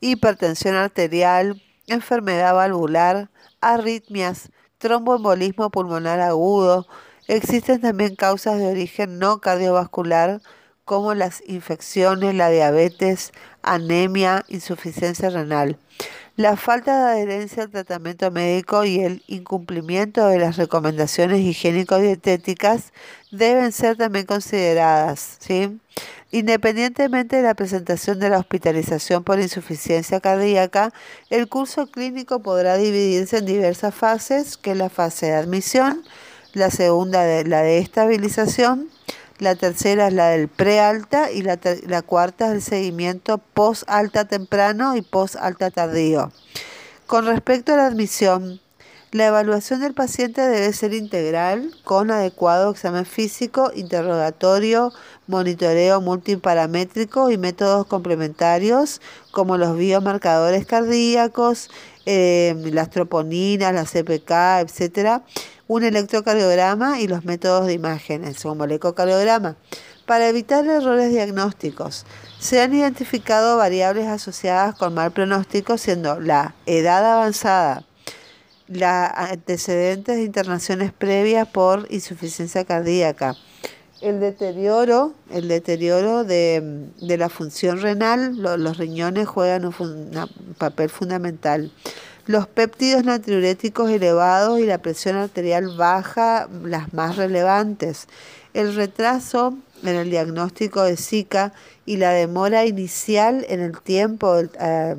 [0.00, 3.30] hipertensión arterial, enfermedad valvular,
[3.62, 6.86] arritmias, tromboembolismo pulmonar agudo.
[7.28, 10.42] Existen también causas de origen no cardiovascular
[10.84, 15.78] como las infecciones, la diabetes, anemia, insuficiencia renal.
[16.36, 22.92] La falta de adherencia al tratamiento médico y el incumplimiento de las recomendaciones higiénico-dietéticas
[23.30, 25.36] deben ser también consideradas.
[25.40, 25.78] ¿sí?
[26.34, 30.90] Independientemente de la presentación de la hospitalización por insuficiencia cardíaca,
[31.28, 36.02] el curso clínico podrá dividirse en diversas fases, que es la fase de admisión,
[36.54, 38.88] la segunda la de estabilización,
[39.40, 41.58] la tercera es la del prealta y la,
[42.00, 46.32] cuarta es el seguimiento post-alta temprano y post-alta tardío.
[47.06, 48.61] Con respecto a la admisión,
[49.12, 54.90] la evaluación del paciente debe ser integral, con adecuado examen físico, interrogatorio,
[55.26, 61.68] monitoreo multiparamétrico y métodos complementarios como los biomarcadores cardíacos,
[62.06, 65.20] eh, las troponinas, la CPK, etc.,
[65.68, 69.56] un electrocardiograma y los métodos de imágenes como el ecocardiograma.
[70.06, 72.06] Para evitar errores diagnósticos,
[72.40, 77.84] se han identificado variables asociadas con mal pronóstico, siendo la edad avanzada,
[78.72, 83.36] la antecedentes de internaciones previas por insuficiencia cardíaca,
[84.02, 90.10] el deterioro, el deterioro de, la función renal, los riñones juegan un,
[90.58, 91.70] papel fundamental.
[92.26, 98.08] Los péptidos natriuréticos elevados y la presión arterial baja, las más relevantes.
[98.54, 101.52] El retraso en el diagnóstico de Zika
[101.86, 104.96] y la demora inicial en el tiempo eh,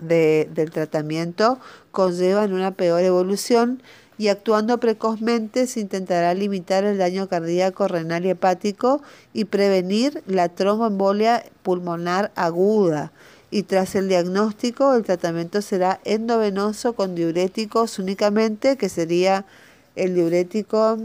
[0.00, 1.58] del tratamiento
[1.90, 3.82] conllevan una peor evolución
[4.18, 9.00] y actuando precozmente se intentará limitar el daño cardíaco, renal y hepático
[9.32, 13.12] y prevenir la tromboembolia pulmonar aguda.
[13.50, 19.46] Y tras el diagnóstico, el tratamiento será endovenoso con diuréticos únicamente, que sería
[19.94, 20.98] el diurético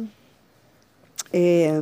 [1.32, 1.82] eh,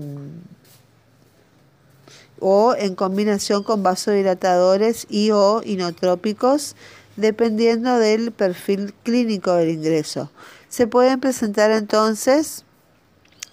[2.39, 6.75] o en combinación con vasodilatadores y o inotrópicos
[7.17, 10.31] dependiendo del perfil clínico del ingreso.
[10.69, 12.65] Se pueden presentar entonces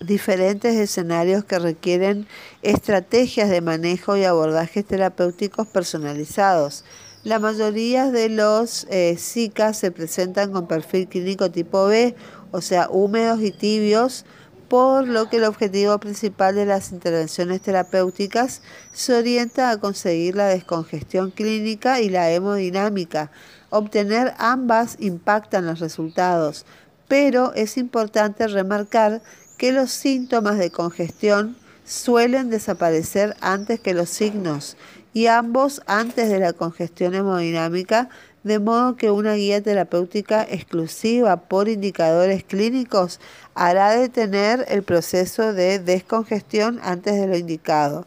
[0.00, 2.26] diferentes escenarios que requieren
[2.62, 6.84] estrategias de manejo y abordajes terapéuticos personalizados.
[7.24, 12.14] La mayoría de los eh, se presentan con perfil clínico tipo B,
[12.52, 14.24] o sea, húmedos y tibios,
[14.68, 18.60] por lo que el objetivo principal de las intervenciones terapéuticas
[18.92, 23.30] se orienta a conseguir la descongestión clínica y la hemodinámica.
[23.70, 26.66] Obtener ambas impactan los resultados,
[27.08, 29.22] pero es importante remarcar
[29.56, 34.76] que los síntomas de congestión suelen desaparecer antes que los signos
[35.14, 38.10] y ambos antes de la congestión hemodinámica
[38.44, 43.20] de modo que una guía terapéutica exclusiva por indicadores clínicos
[43.54, 48.06] hará detener el proceso de descongestión antes de lo indicado.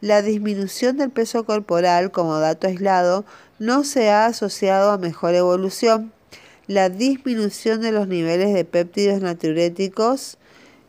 [0.00, 3.24] La disminución del peso corporal como dato aislado
[3.58, 6.12] no se ha asociado a mejor evolución.
[6.66, 10.38] La disminución de los niveles de péptidos natriuréticos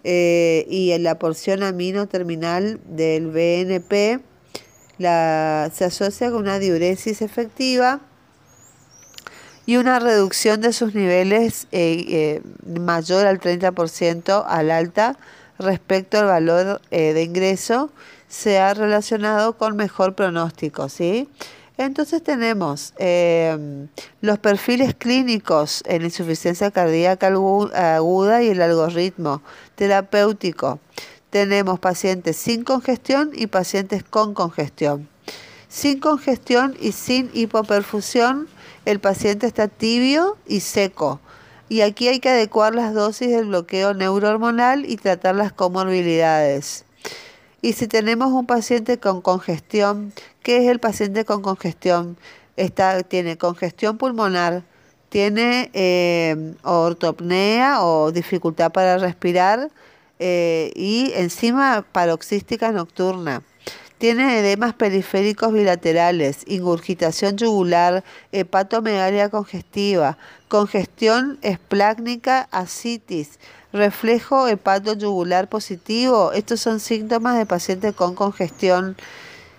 [0.04, 4.20] eh, y en la porción amino terminal del BNP
[5.00, 8.02] se asocia con una diuresis efectiva
[9.68, 15.20] y una reducción de sus niveles eh, eh, mayor al 30% al alta
[15.60, 17.92] respecto al valor eh, de ingreso
[18.30, 21.30] se ha relacionado con mejor pronóstico, ¿sí?
[21.78, 22.94] Entonces tenemos
[24.22, 29.44] los perfiles clínicos en insuficiencia cardíaca aguda y el algoritmo
[29.76, 30.80] terapéutico.
[31.30, 35.08] Tenemos pacientes sin congestión y pacientes con congestión.
[35.70, 38.48] Sin congestión y sin hipoperfusión
[38.88, 41.20] el paciente está tibio y seco.
[41.68, 46.86] Y aquí hay que adecuar las dosis del bloqueo neurohormonal y tratar las comorbilidades.
[47.62, 52.18] Y si tenemos un paciente con congestión, ¿qué es el paciente con congestión?
[52.56, 54.64] Está, tiene congestión pulmonar,
[55.10, 59.70] tiene eh, ortopnea o dificultad para respirar
[60.20, 63.44] eh, y encima paroxística nocturna.
[63.98, 70.20] Tiene edemas periféricos bilaterales, ingurgitación yugular, hepatomegalia congestiva,
[70.50, 73.40] congestión esplácnica, asitis,
[73.74, 76.32] reflejo hepatoyugular positivo.
[76.32, 78.96] Estos son síntomas de paciente con congestión.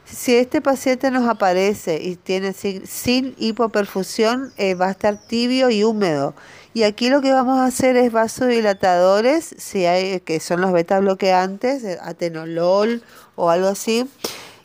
[0.04, 5.82] Si este paciente nos aparece y tiene sin, hipoperfusión, eh, va a estar tibio y
[5.82, 6.34] húmedo.
[6.74, 11.00] Y aquí lo que vamos a hacer es vasodilatadores, si hay, que son los beta
[11.00, 13.02] bloqueantes, eh, atenolol
[13.38, 14.06] o algo así.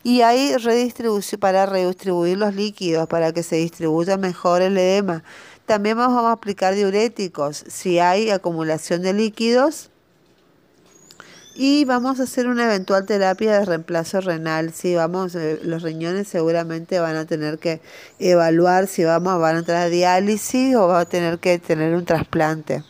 [0.04, 5.24] Y hay redistribución para redistribuir los líquidos, para que se distribuya mejor el edema.
[5.66, 9.92] También vamos a aplicar diuréticos si hay acumulación de líquidos.
[11.56, 14.74] Y vamos a hacer una eventual terapia de reemplazo renal.
[14.74, 17.80] Si vamos, eh, los riñones seguramente van a tener que
[18.18, 22.06] evaluar si vamos, van a entrar a diálisis o va a tener que tener un
[22.06, 22.84] trasplante.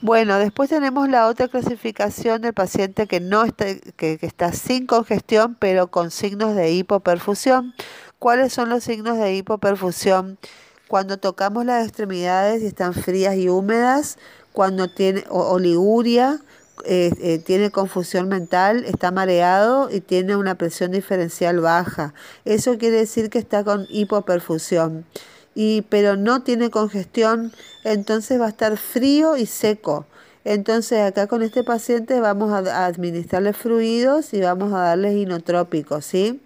[0.00, 5.56] Bueno, después tenemos la otra clasificación del paciente que no está, que, está sin congestión,
[5.58, 7.74] pero con signos de hipoperfusión.
[8.20, 10.38] ¿Cuáles son los signos de hipoperfusión?
[10.86, 14.18] Cuando tocamos las extremidades y están frías y húmedas,
[14.52, 16.38] cuando tiene oliguria,
[16.84, 22.14] eh, eh, tiene confusión mental, está mareado y tiene una presión diferencial baja.
[22.44, 25.06] Eso quiere decir que está con hipoperfusión
[25.60, 27.52] y, pero no tiene congestión,
[27.82, 30.06] entonces va a estar frío y seco.
[30.44, 36.40] Entonces acá con este paciente vamos a, administrarle fluidos y vamos a darle inotrópicos, ¿sí?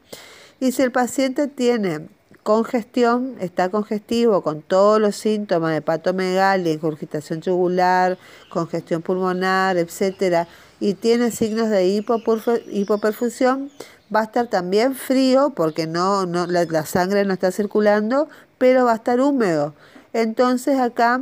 [0.61, 2.09] Y si el paciente tiene
[2.43, 8.17] congestión, está congestivo con todos los síntomas de hepatomegalia, ingurgitación yugular,
[8.49, 10.49] congestión pulmonar, etcétera,
[10.81, 13.71] y tiene signos de hipoperfusión,
[14.15, 18.29] va a estar también frío porque no, no la sangre no está circulando,
[18.63, 19.75] pero va a estar húmedo.
[20.13, 21.21] Entonces acá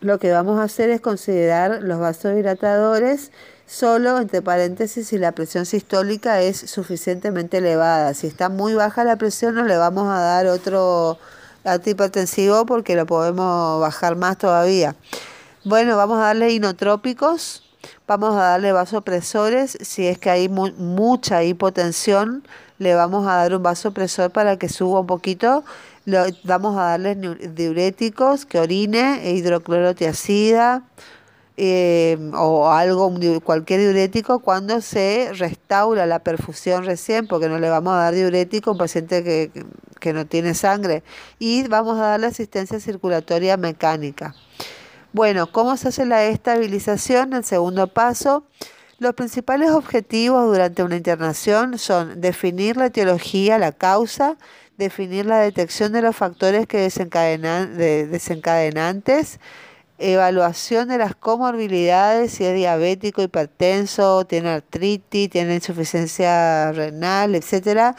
[0.00, 3.32] lo que vamos a hacer es considerar los vasodilatadores
[3.66, 8.12] solo entre paréntesis si la presión sistólica es suficientemente elevada.
[8.12, 11.16] Si está muy baja la presión no le vamos a dar otro
[11.64, 14.96] antihipertensivo porque lo podemos bajar más todavía.
[15.64, 17.62] Bueno, vamos a darle inotrópicos,
[18.06, 22.44] vamos a darle vasopresores si es que hay mucha hipotensión,
[22.76, 25.64] le vamos a dar un vasopresor para que suba un poquito
[26.44, 27.18] vamos a darles
[27.54, 30.84] diuréticos, que orine, e hidroclorotiazida
[31.56, 33.12] eh, o algo,
[33.44, 38.70] cualquier diurético cuando se restaura la perfusión recién, porque no le vamos a dar diurético
[38.70, 39.50] a un paciente que,
[39.98, 41.02] que no tiene sangre.
[41.38, 44.34] Y vamos a darle asistencia circulatoria mecánica.
[45.12, 47.34] Bueno, ¿cómo se hace la estabilización?
[47.34, 48.44] El segundo paso.
[48.98, 54.36] Los principales objetivos durante una internación son definir la etiología, la causa,
[54.80, 59.38] definir la detección de los factores que desencadenan, desencadenantes,
[59.98, 67.94] evaluación de las comorbilidades, si es diabético, hipertenso, tiene artritis, tiene insuficiencia renal, etcétera.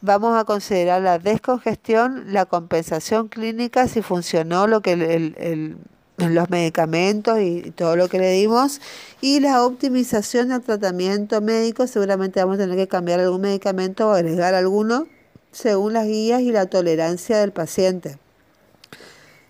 [0.00, 5.76] Vamos a considerar la descongestión, la compensación clínica, si funcionó lo que el,
[6.16, 8.80] los medicamentos y todo lo que le dimos
[9.20, 14.12] y la optimización del tratamiento médico seguramente vamos a tener que cambiar algún medicamento o
[14.12, 15.06] agregar alguno
[15.52, 18.18] según las guías y la tolerancia del paciente.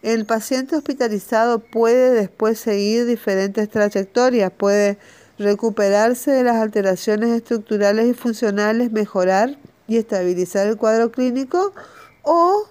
[0.02, 4.98] El paciente hospitalizado puede después seguir diferentes trayectorias, puede
[5.38, 11.72] recuperarse de las alteraciones estructurales y funcionales, mejorar y estabilizar el cuadro clínico
[12.22, 12.68] o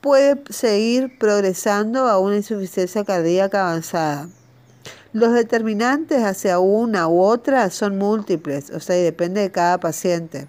[0.00, 4.28] puede seguir progresando a una insuficiencia cardíaca avanzada.
[5.12, 10.48] Los determinantes hacia una u otra son múltiples, o sea, depende de cada paciente.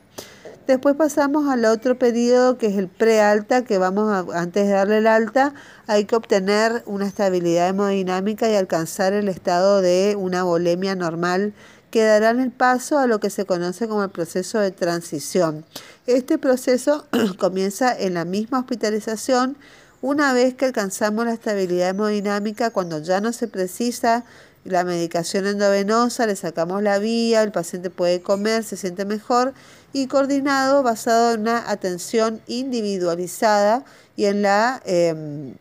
[0.69, 4.99] Después pasamos al otro periodo que es el prealta, que vamos a, antes de darle
[4.99, 5.55] el alta,
[5.87, 11.55] hay que obtener una estabilidad hemodinámica y alcanzar el estado de una volemia normal
[11.89, 15.65] que darán el paso a lo que se conoce como el proceso de transición.
[16.05, 17.07] Este proceso
[17.39, 19.57] comienza en la misma hospitalización
[20.03, 24.23] una vez que alcanzamos la estabilidad hemodinámica, cuando ya no se precisa
[24.65, 29.53] la medicación endovenosa, le sacamos la vía, el paciente puede comer, se siente mejor
[29.93, 33.83] y coordinado basado en una atención individualizada
[34.15, 35.55] y en la, em,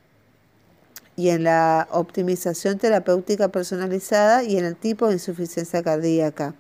[1.17, 6.55] y en la optimización terapéutica personalizada y en el tipo de insuficiencia cardíaca.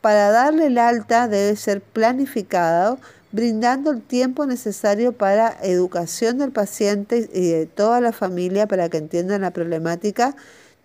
[0.00, 2.98] Para darle el alta debe ser planificado
[3.32, 8.96] brindando el tiempo necesario para educación del paciente y de toda la familia para que
[8.96, 10.34] entiendan la problemática.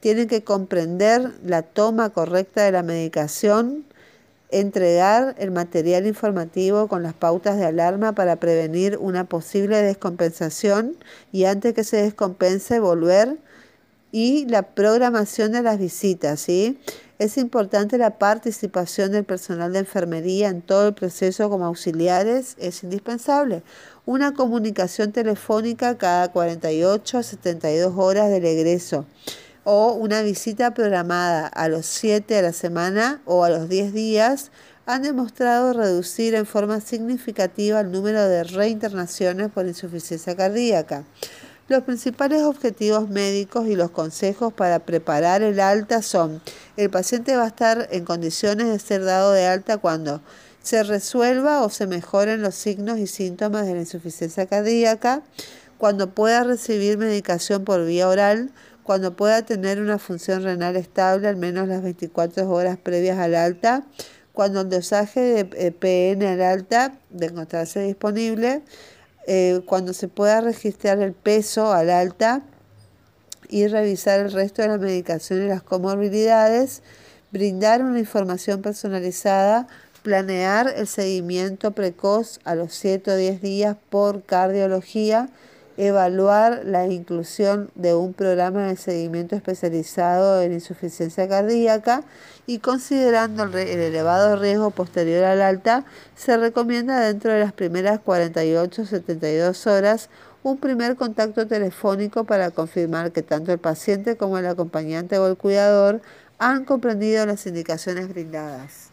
[0.02, 3.86] Tienen que comprender la toma correcta de la medicación,
[4.52, 10.98] entregar el material informativo con las pautas de alarma para prevenir una posible descompensación
[11.32, 13.38] y antes que se descompense volver
[14.12, 16.80] y la programación de las visitas, ¿sí?
[17.18, 22.84] Es importante la participación del personal de enfermería en todo el proceso como auxiliares, es
[22.84, 23.64] indispensable.
[24.06, 29.06] Una comunicación telefónica cada 48 a 72 horas del egreso
[29.64, 34.52] o una visita programada a los 7 de la semana o a los 10 días
[34.86, 41.04] han demostrado reducir en forma significativa el número de reinternaciones por insuficiencia cardíaca.
[41.68, 46.42] Los principales objetivos médicos y los consejos para preparar el alta son,
[46.76, 50.22] el paciente va a estar en condiciones de ser dado de alta cuando
[50.62, 55.22] se resuelva o se mejoren los signos y síntomas de la insuficiencia cardíaca,
[55.78, 58.52] cuando pueda recibir medicación por vía oral,
[58.84, 63.84] cuando pueda tener una función renal estable al menos las 24 horas previas al alta,
[64.34, 68.62] cuando el dosaje de eh, PN al alta de encontrarse disponible,
[69.28, 72.42] eh, cuando se pueda registrar el peso al alta
[73.50, 76.82] y revisar el resto de la medicación y las comorbilidades,
[77.32, 79.68] brindar una información personalizada,
[80.04, 85.30] planear el seguimiento precoz a los 7 o 10 días por cardiología,
[85.78, 92.04] evaluar la inclusión de un programa de seguimiento especializado en insuficiencia cardíaca
[92.48, 99.68] y considerando el, elevado riesgo posterior al alta, se recomienda dentro de las primeras 48-72
[99.68, 100.10] horas
[100.44, 105.38] un primer contacto telefónico para confirmar que tanto el paciente como el acompañante o el
[105.38, 106.02] cuidador
[106.40, 108.90] han comprendido las indicaciones brindadas.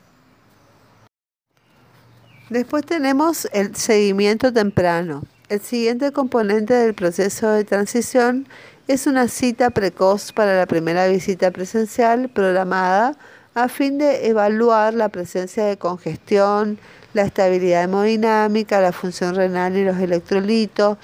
[2.51, 5.25] Después tenemos el seguimiento temprano.
[5.49, 8.47] El siguiente componente del proceso de transición
[8.87, 13.17] es una cita precoz para la primera visita presencial programada
[13.55, 16.79] a fin de evaluar la presencia de congestión,
[17.15, 20.99] la estabilidad hemodinámica, la función renal y los electrolitos,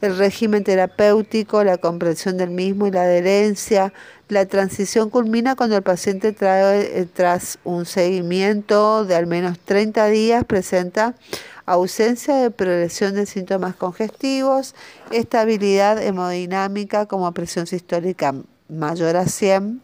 [0.00, 3.92] el régimen terapéutico, la comprensión del mismo y la adherencia.
[4.28, 10.06] La transición culmina cuando el paciente trae, eh, tras un seguimiento de al menos 30
[10.06, 11.14] días presenta
[11.72, 14.74] ausencia de progresión de síntomas congestivos,
[15.12, 18.34] estabilidad hemodinámica como presión sistólica
[18.68, 19.80] mayor a 100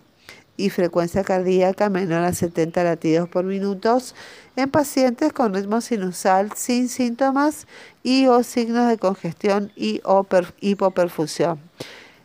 [0.57, 3.99] y frecuencia cardíaca menor a 70 latidos por minuto
[4.57, 7.69] en pacientes con ritmo sinusal sin síntomas
[8.03, 10.27] y o signos de congestión y o
[10.61, 11.61] hipoperfusión.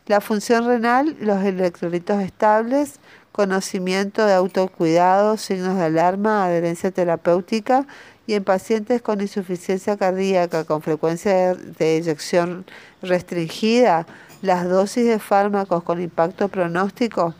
[0.07, 2.99] La función renal, los electrolitos estables,
[3.31, 7.85] conocimiento de autocuidado, signos de alarma, adherencia terapéutica
[8.27, 12.65] y en pacientes con insuficiencia cardíaca con frecuencia de eyección
[13.01, 14.05] restringida,
[14.41, 17.33] las dosis de fármacos con impacto pronóstico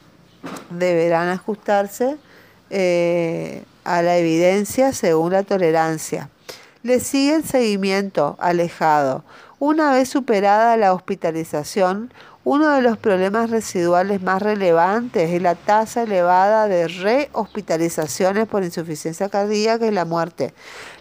[0.69, 2.17] deberán ajustarse
[2.69, 6.29] eh, a la evidencia según la tolerancia.
[6.83, 9.23] Le sigue el seguimiento alejado.
[9.59, 12.11] Una vez superada la hospitalización,
[12.43, 19.29] uno de los problemas residuales más relevantes es la tasa elevada de rehospitalizaciones por insuficiencia
[19.29, 20.53] cardíaca y la muerte.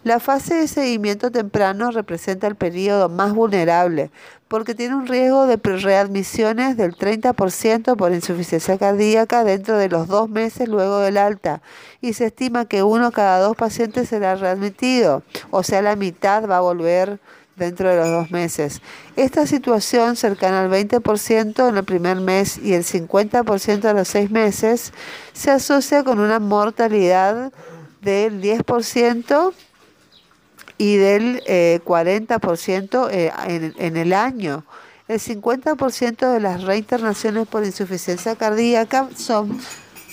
[0.05, 4.11] La fase de seguimiento temprano representa el periodo más vulnerable
[4.49, 10.29] porque tiene un riesgo de readmisiones del 30% por insuficiencia cardíaca dentro de los dos
[10.29, 11.63] meses luego del alta
[12.01, 16.59] y se estima que uno cada dos pacientes será readmitido, o sea, la mitad va
[16.59, 17.21] a volver
[17.61, 18.81] dentro de los dos meses.
[19.17, 24.31] Esta situación, cercana al 20% en el primer mes y el 50% a los seis
[24.31, 24.93] meses,
[25.35, 27.53] se asocia con una mortalidad
[28.01, 29.53] del 10%
[30.79, 34.65] y del 40% eh, en, en el año.
[35.07, 39.61] El 50% de las reinternaciones por insuficiencia cardíaca son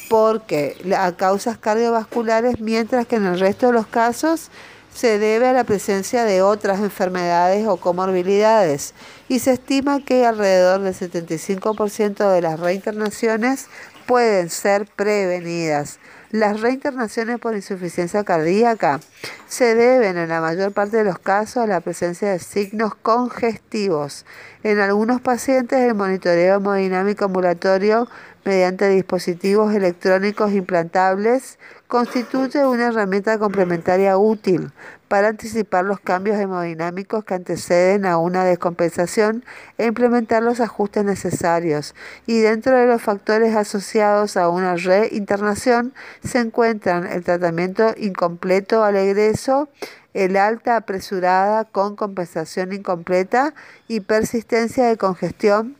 [0.09, 4.49] porque a causas cardiovasculares, mientras que en el resto de los casos
[4.97, 8.95] se debe a la presencia de otras enfermedades o comorbilidades
[9.29, 13.67] y se estima que alrededor del 75% de las reinternaciones
[14.07, 15.99] pueden ser prevenidas.
[16.31, 18.99] Las reinternaciones por insuficiencia cardíaca
[19.47, 24.25] se deben en la mayor parte de los casos a la presencia de signos congestivos.
[24.63, 28.07] En algunos pacientes el monitoreo hemodinámico ambulatorio
[28.45, 34.71] mediante dispositivos electrónicos implantables constituye una herramienta complementaria útil
[35.07, 39.45] para anticipar los cambios hemodinámicos que anteceden a una descompensación
[39.77, 41.95] e implementar los ajustes necesarios.
[42.25, 48.97] Y dentro de los factores asociados a una reinternación se encuentran el tratamiento incompleto al
[48.97, 49.69] egreso,
[50.13, 53.53] el alta apresurada con compensación incompleta
[53.88, 55.76] y persistencia de congestión,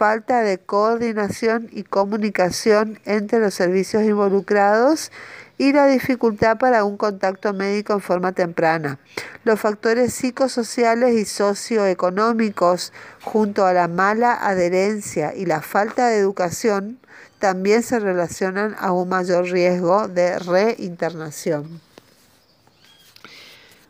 [0.00, 5.12] falta de coordinación y comunicación entre los servicios involucrados
[5.58, 8.98] y la dificultad para un contacto médico en forma temprana.
[9.44, 16.98] Los factores psicosociales y socioeconómicos, junto a la mala adherencia y la falta de educación,
[17.38, 21.78] también se relacionan a un mayor riesgo de reinternación.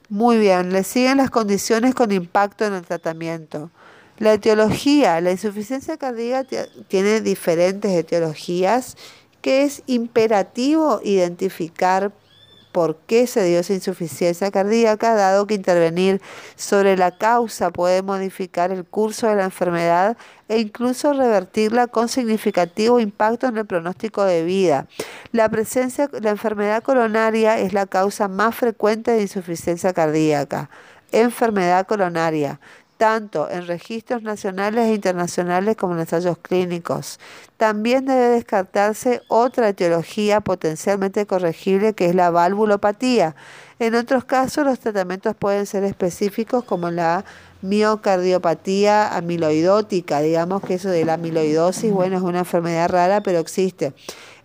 [0.09, 3.71] Muy bien, le siguen las condiciones con impacto en el tratamiento.
[4.21, 8.99] La etiología, la insuficiencia cardíaca tiene diferentes etiologías
[9.41, 12.13] que es imperativo identificar
[12.71, 16.21] por qué se dio esa insuficiencia cardíaca, dado que intervenir
[16.55, 20.19] sobre la causa puede modificar el curso de la enfermedad
[20.49, 24.87] e incluso revertirla con significativo impacto en el pronóstico de vida.
[25.33, 30.69] La presencia, la enfermedad coronaria es la causa más frecuente de insuficiencia cardíaca.
[31.11, 32.61] Enfermedad coronaria
[33.01, 37.19] tanto en registros nacionales e internacionales como en ensayos clínicos.
[37.57, 43.35] También debe descartarse otra etiología potencialmente corregible que es la valvulopatía.
[43.79, 47.25] En otros casos los tratamientos pueden ser específicos como la
[47.63, 53.93] miocardiopatía amiloidótica, digamos que eso de la amiloidosis, bueno, es una enfermedad rara, pero existe.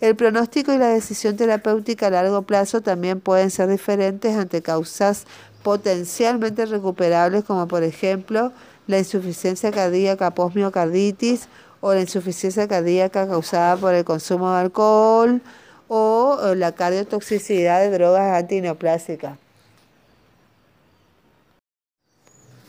[0.01, 5.25] El pronóstico y la decisión terapéutica a largo plazo también pueden ser diferentes ante causas
[5.63, 8.51] potencialmente recuperables como por ejemplo
[8.87, 11.47] la insuficiencia cardíaca postmiocarditis
[11.81, 15.41] o la insuficiencia cardíaca causada por el consumo de alcohol
[15.87, 19.44] o la cardiotoxicidad de drogas antineoplásicas.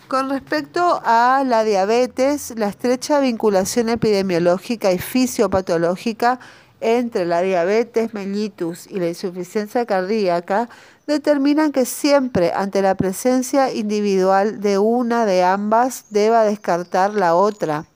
[0.08, 6.38] Con respecto a la diabetes, la estrecha vinculación epidemiológica y fisiopatológica
[6.80, 10.68] entre la diabetes mellitus y la insuficiencia cardíaca
[11.08, 17.86] determinan que siempre ante la presencia individual de una de ambas deba descartar la otra.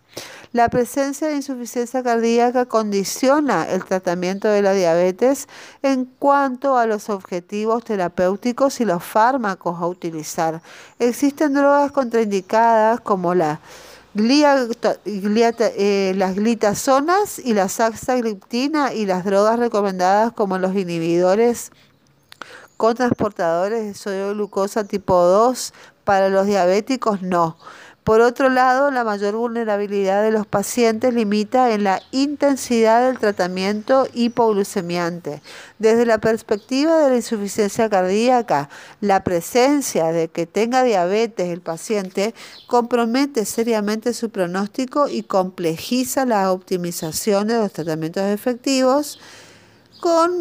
[0.52, 5.46] La presencia de insuficiencia cardíaca condiciona el tratamiento de la diabetes
[5.80, 10.60] en cuanto a los objetivos terapéuticos y los fármacos a utilizar.
[10.98, 13.58] Existen drogas contraindicadas como eh,
[16.16, 21.70] las glitazonas y la saxagliptina y las drogas recomendadas como los inhibidores
[22.76, 25.72] con transportadores de sodio glucosa tipo 2
[26.02, 27.56] para los diabéticos no.
[28.04, 34.08] Por otro lado, la mayor vulnerabilidad de los pacientes limita en la intensidad del tratamiento
[34.14, 35.42] hipoglucemiante.
[35.78, 38.70] Desde la perspectiva de la insuficiencia cardíaca,
[39.02, 42.34] la presencia de que tenga diabetes el paciente
[42.66, 49.20] compromete seriamente su pronóstico y complejiza la optimización de los tratamientos efectivos
[50.00, 50.40] con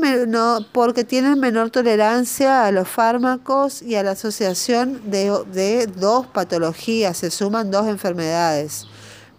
[0.72, 7.18] porque tienen menor tolerancia a los fármacos y a la asociación de, de dos patologías,
[7.18, 8.88] se suman dos enfermedades.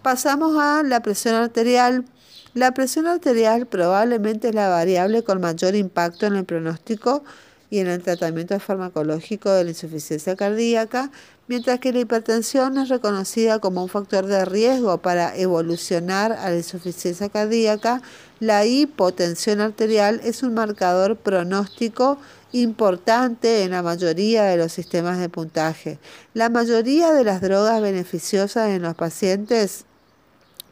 [0.01, 2.05] Pasamos a la presión arterial.
[2.53, 7.23] La presión arterial probablemente es la variable con mayor impacto en el pronóstico
[7.69, 11.09] y en el tratamiento farmacológico de la insuficiencia cardíaca,
[11.47, 16.57] mientras que la hipertensión es reconocida como un factor de riesgo para evolucionar a la
[16.57, 18.01] insuficiencia cardíaca,
[18.41, 22.17] la hipotensión arterial es un marcador pronóstico
[22.51, 25.99] importante en la mayoría de los sistemas de puntaje.
[26.33, 29.85] La mayoría de las drogas beneficiosas en los pacientes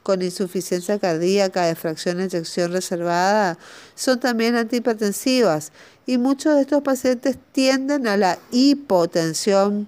[0.02, 3.60] con insuficiencia cardíaca de fracción de eyección reservada
[3.94, 5.72] son también antihipertensivas
[6.08, 9.88] y muchos de estos pacientes tienden a la hipotensión.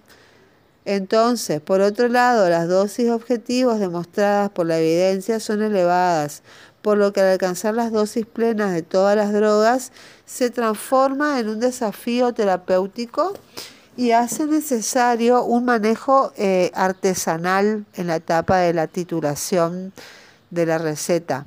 [0.85, 6.41] Entonces, por otro lado, las dosis objetivos demostradas por la evidencia son elevadas,
[6.81, 9.91] por lo que al alcanzar las dosis plenas de todas las drogas
[10.25, 13.33] se transforma en un desafío terapéutico
[13.97, 19.93] y hace necesario un manejo eh, artesanal en la etapa de la titulación
[20.49, 21.45] de la receta.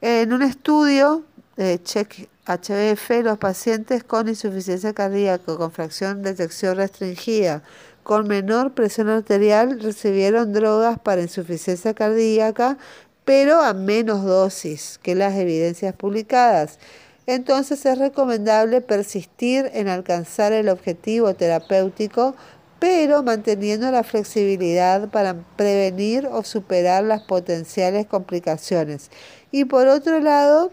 [0.00, 1.22] En un estudio
[1.56, 7.62] de Check HBF, los pacientes con insuficiencia cardíaca con fracción de detección restringida
[8.02, 12.78] con menor presión arterial recibieron drogas para insuficiencia cardíaca,
[13.24, 16.78] pero a menos dosis que las evidencias publicadas.
[17.26, 22.34] Entonces es recomendable persistir en alcanzar el objetivo terapéutico,
[22.80, 29.10] pero manteniendo la flexibilidad para prevenir o superar las potenciales complicaciones.
[29.52, 30.72] Y por otro lado,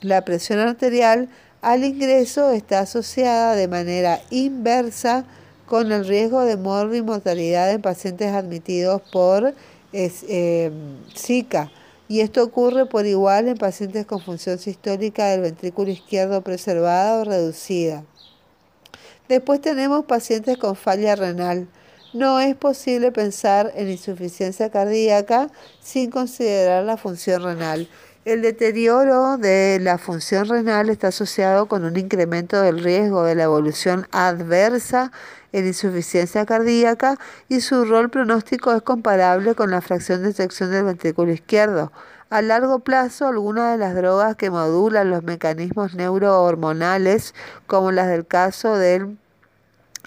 [0.00, 1.28] la presión arterial
[1.60, 5.26] al ingreso está asociada de manera inversa
[5.66, 9.52] con el riesgo de muerte y mortalidad en pacientes admitidos por
[9.96, 10.70] eh,
[11.16, 11.70] Zika.
[12.08, 17.24] Y esto ocurre por igual en pacientes con función sistólica del ventrículo izquierdo preservada o
[17.24, 18.04] reducida.
[19.28, 21.66] Después tenemos pacientes con falla renal.
[22.12, 27.88] No es posible pensar en insuficiencia cardíaca sin considerar la función renal.
[28.24, 33.44] El deterioro de la función renal está asociado con un incremento del riesgo de la
[33.44, 35.12] evolución adversa
[35.56, 37.16] en insuficiencia cardíaca
[37.48, 41.92] y su rol pronóstico es comparable con la fracción de sección del ventrículo izquierdo.
[42.28, 47.34] A largo plazo, algunas de las drogas que modulan los mecanismos neurohormonales,
[47.66, 49.16] como las del caso del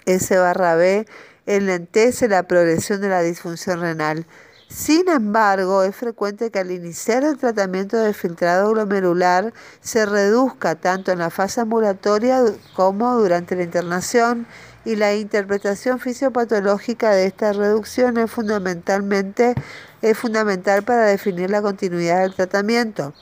[0.05, 1.07] S-B,
[1.47, 4.27] enlentece la progresión de la disfunción renal.
[4.67, 11.11] Sin embargo, es frecuente que al iniciar el tratamiento de filtrado glomerular se reduzca tanto
[11.11, 12.43] en la fase ambulatoria
[12.75, 14.45] como durante la internación
[14.85, 19.55] y la interpretación fisiopatológica de esta reducción es fundamentalmente
[20.01, 23.13] es fundamental para definir la continuidad del tratamiento.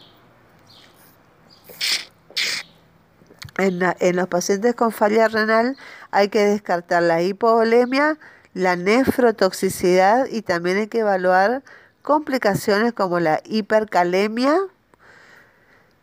[3.58, 5.76] En, en los pacientes con falla renal
[6.12, 8.20] hay que descartar la hipovolemia,
[8.54, 11.64] la nefrotoxicidad y también hay que evaluar
[12.04, 14.56] complicaciones como la hipercalemia,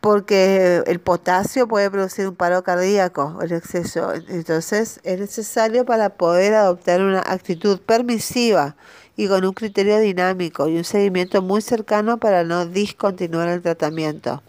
[0.05, 4.13] porque el potasio puede producir un paro cardíaco, el exceso.
[4.13, 8.75] Entonces es necesario para poder adoptar una actitud permisiva
[9.17, 14.43] y con un criterio dinámico y un seguimiento muy cercano para no discontinuar el tratamiento.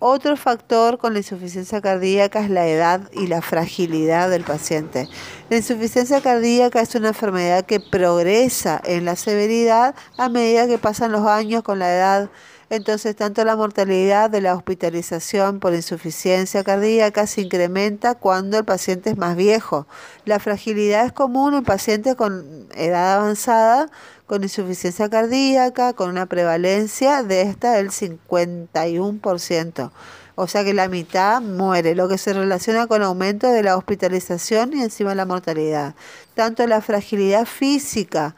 [0.00, 5.08] Otro factor con la insuficiencia cardíaca es la edad y la fragilidad del paciente.
[5.50, 11.12] La insuficiencia cardíaca es una enfermedad que progresa en la severidad a medida que pasan
[11.12, 12.30] los años con la edad.
[12.68, 19.10] Entonces, tanto la mortalidad de la hospitalización por insuficiencia cardíaca se incrementa cuando el paciente
[19.10, 19.86] es más viejo.
[20.24, 23.88] La fragilidad es común en pacientes con edad avanzada
[24.26, 29.90] con insuficiencia cardíaca, con una prevalencia de esta del 51%.
[30.34, 34.74] O sea que la mitad muere, lo que se relaciona con aumento de la hospitalización
[34.74, 35.94] y encima la mortalidad.
[36.34, 38.34] Tanto la fragilidad física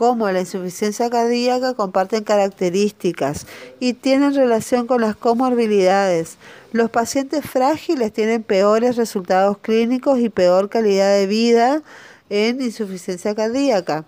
[0.00, 3.46] como la insuficiencia cardíaca comparten características
[3.80, 6.38] y tienen relación con las comorbilidades.
[6.72, 11.82] Los pacientes frágiles tienen peores resultados clínicos y peor calidad de vida
[12.30, 14.06] en insuficiencia cardíaca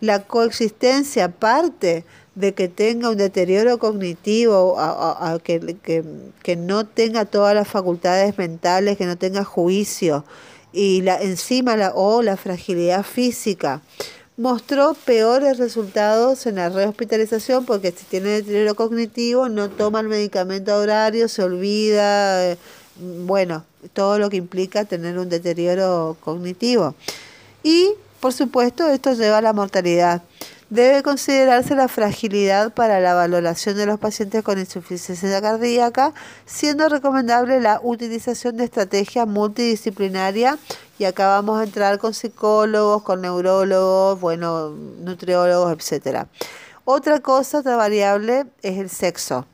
[0.00, 4.76] la coexistencia parte de que tenga un deterioro cognitivo,
[5.44, 10.24] que, no tenga todas las facultades mentales, que no tenga juicio,
[10.72, 13.82] y la, encima la, o la fragilidad física,
[14.38, 20.72] mostró peores resultados en la rehospitalización porque si tiene deterioro cognitivo no toma el medicamento
[20.72, 22.56] a horario, se olvida, eh,
[23.26, 26.94] bueno, todo lo que implica tener un deterioro cognitivo.
[27.64, 30.22] Y por supuesto, esto lleva a la mortalidad.
[30.70, 36.12] Debe considerarse la fragilidad para la valoración de los pacientes con insuficiencia cardíaca,
[36.44, 40.58] siendo recomendable la utilización de estrategias multidisciplinaria
[40.98, 46.26] y acá vamos a entrar con psicólogos, con neurólogos, bueno, nutriólogos, etc.
[46.84, 49.46] Otra cosa, otra variable es el sexo.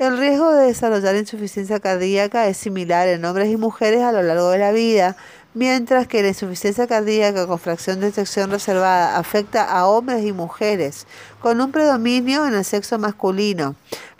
[0.00, 4.48] El riesgo de desarrollar insuficiencia cardíaca es similar en hombres y mujeres a lo largo
[4.50, 5.14] de la vida,
[5.52, 11.06] mientras que la insuficiencia cardíaca con fracción de sección reservada afecta a hombres y mujeres,
[11.40, 13.76] con un predominio en el sexo masculino,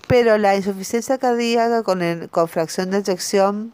[0.06, 3.72] pero la insuficiencia cardíaca con, con fracción de sección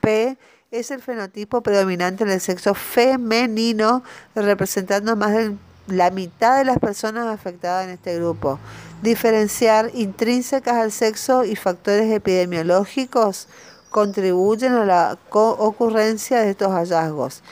[0.00, 0.36] P
[0.70, 4.04] es el fenotipo predominante en el sexo femenino,
[4.36, 5.56] representando más de
[5.88, 8.60] la mitad de las personas afectadas en este grupo.
[9.02, 13.48] Diferenciar intrínsecas al sexo y factores epidemiológicos
[13.90, 17.42] contribuyen a la ocurrencia de estos hallazgos.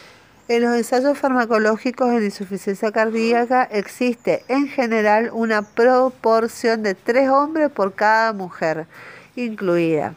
[0.47, 7.69] En los ensayos farmacológicos en insuficiencia cardíaca existe en general una proporción de tres hombres
[7.69, 8.87] por cada mujer
[9.35, 10.15] incluida.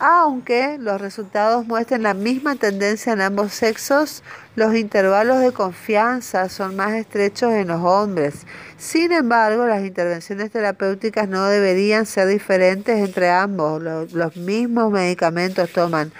[0.00, 4.22] Aunque los resultados muestren la misma tendencia en ambos sexos,
[4.54, 8.46] los intervalos de confianza son más estrechos en los hombres.
[8.76, 13.82] Sin embargo, las intervenciones terapéuticas no deberían ser diferentes entre ambos.
[13.82, 16.12] Los, mismos medicamentos toman.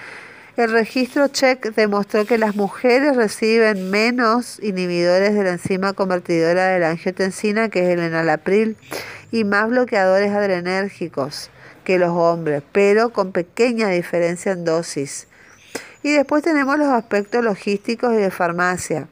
[0.57, 6.79] El registro check demostró que las mujeres reciben menos inhibidores de la enzima convertidora de
[6.79, 8.75] la angiotensina, que es el enalapril,
[9.31, 11.49] y más bloqueadores adrenérgicos
[11.89, 15.25] que los hombres, pero con pequeña diferencia en dosis.
[16.03, 19.07] Y después tenemos los aspectos logísticos y de farmacia.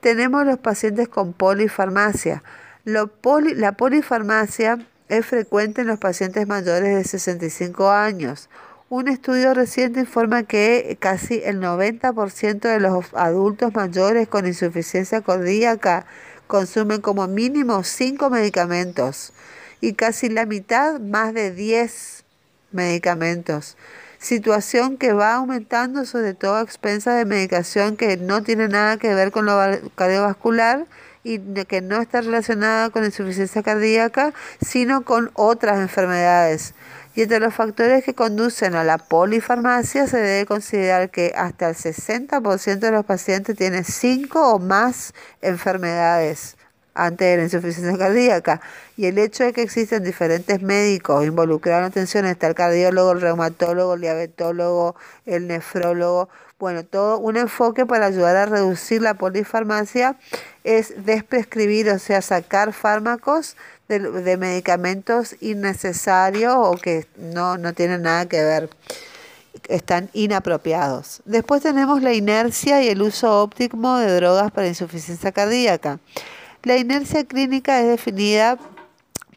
[0.00, 2.42] Tenemos los pacientes con polifarmacia.
[2.84, 8.48] la polifarmacia es frecuente en los pacientes mayores de 65 años.
[8.88, 16.06] Un estudio reciente informa que casi el 90% de los adultos mayores con insuficiencia cardíaca
[16.48, 19.32] consumen como mínimo 5 medicamentos
[19.80, 22.24] y casi la mitad más de 10
[22.72, 23.76] medicamentos.
[24.18, 29.14] Situación que va aumentando sobre todo a expensas de medicación que no tiene nada que
[29.14, 29.58] ver con lo
[29.94, 30.86] cardiovascular
[31.22, 34.32] y que no está relacionada con insuficiencia cardíaca,
[34.64, 36.74] sino con otras enfermedades.
[37.14, 41.74] Y entre los factores que conducen a la polifarmacia se debe considerar que hasta el
[41.74, 46.56] 60% de los pacientes tienen 5 o más enfermedades
[46.96, 48.60] antes de la insuficiencia cardíaca.
[48.96, 53.20] Y el hecho de que existen diferentes médicos involucrados en atención, está el cardiólogo, el
[53.20, 56.28] reumatólogo, el diabetólogo, el nefrólogo,
[56.58, 60.16] bueno, todo un enfoque para ayudar a reducir la polifarmacia
[60.64, 68.02] es desprescribir, o sea, sacar fármacos de, de medicamentos innecesarios o que no, no tienen
[68.02, 68.70] nada que ver
[69.68, 71.22] están inapropiados.
[71.24, 75.98] Después tenemos la inercia y el uso óptimo de drogas para insuficiencia cardíaca.
[76.66, 78.58] La inercia clínica es definida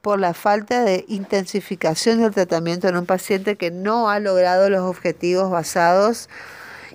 [0.01, 4.81] por la falta de intensificación del tratamiento en un paciente que no ha logrado los
[4.81, 6.27] objetivos basados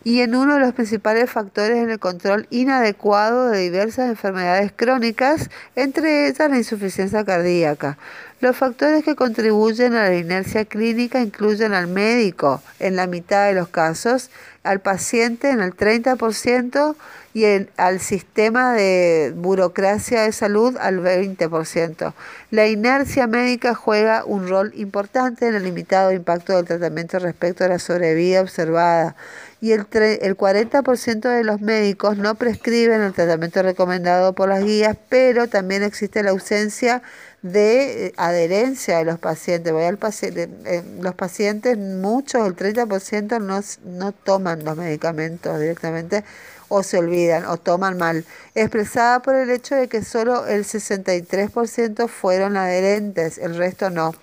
[0.03, 5.51] y en uno de los principales factores en el control inadecuado de diversas enfermedades crónicas,
[5.77, 7.97] entre ellas la insuficiencia cardíaca.
[8.45, 13.55] Los factores que contribuyen a la inercia clínica incluyen al médico en la mitad de
[13.55, 14.29] los casos,
[14.65, 16.95] al paciente en el 30%
[17.33, 17.45] y
[17.79, 22.13] al sistema de burocracia de salud al 20%.
[22.51, 27.69] La inercia médica juega un rol importante en el limitado impacto del tratamiento respecto a
[27.69, 29.17] la sobrevida observada
[29.63, 29.87] y el,
[30.21, 35.83] el 40% de los médicos no prescriben el tratamiento recomendado por las guías, pero también
[35.83, 37.03] existe la ausencia
[37.45, 39.71] de eh, adherencia de los pacientes.
[39.71, 46.25] Voy al paciente, eh, los pacientes, muchos, el 30% no, no toman los medicamentos directamente
[46.69, 48.25] o se olvidan o toman mal,
[48.55, 54.15] expresada por el hecho de que solo el 63% fueron adherentes, el resto no.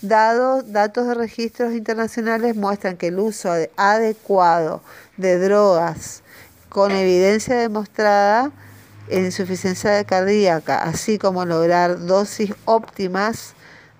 [0.00, 4.80] Dados, datos de registros internacionales muestran que el uso adecuado
[5.16, 6.22] de drogas
[6.68, 8.52] con evidencia demostrada
[9.10, 13.54] en insuficiencia cardíaca, así como lograr dosis óptimas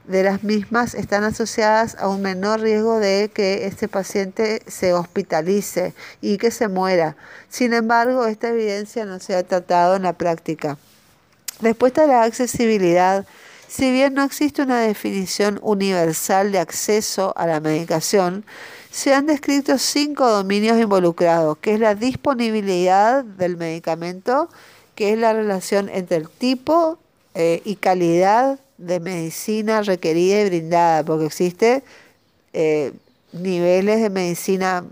[0.05, 5.95] de las mismas, están asociadas a un menor riesgo de que este paciente se hospitalice
[6.21, 7.17] y que se muera.
[7.49, 10.79] Sin embargo, esta evidencia no se ha tratado en la práctica.
[11.61, 13.27] Después está la accesibilidad
[13.71, 18.45] si bien no existe una definición universal de acceso a la medicación,
[18.91, 24.49] se han descrito cinco dominios involucrados, que es la disponibilidad del medicamento,
[25.01, 26.99] que es la relación entre el tipo
[27.35, 31.83] eh, y calidad de medicina requerida y brindada, porque existe
[32.53, 32.93] eh,
[33.33, 34.85] niveles de medicina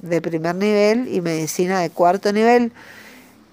[0.00, 2.72] de primer nivel y medicina de cuarto nivel.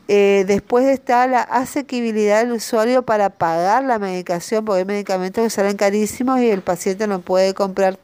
[0.08, 5.52] Eh, después está la asequibilidad del usuario para pagar la medicación, porque hay medicamentos que
[5.52, 8.00] salen carísimos y el paciente no puede comprar.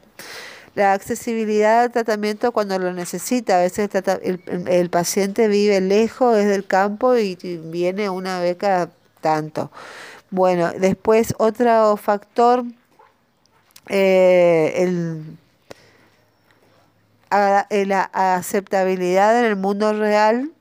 [0.74, 3.58] La accesibilidad al tratamiento cuando lo necesita.
[3.58, 3.90] A veces
[4.22, 8.90] el, paciente vive lejos desde el campo y, viene una cada
[9.20, 9.70] tanto.
[10.30, 12.64] Bueno, después otro factor,
[13.88, 15.38] eh, el,
[17.30, 20.52] la aceptabilidad en el mundo real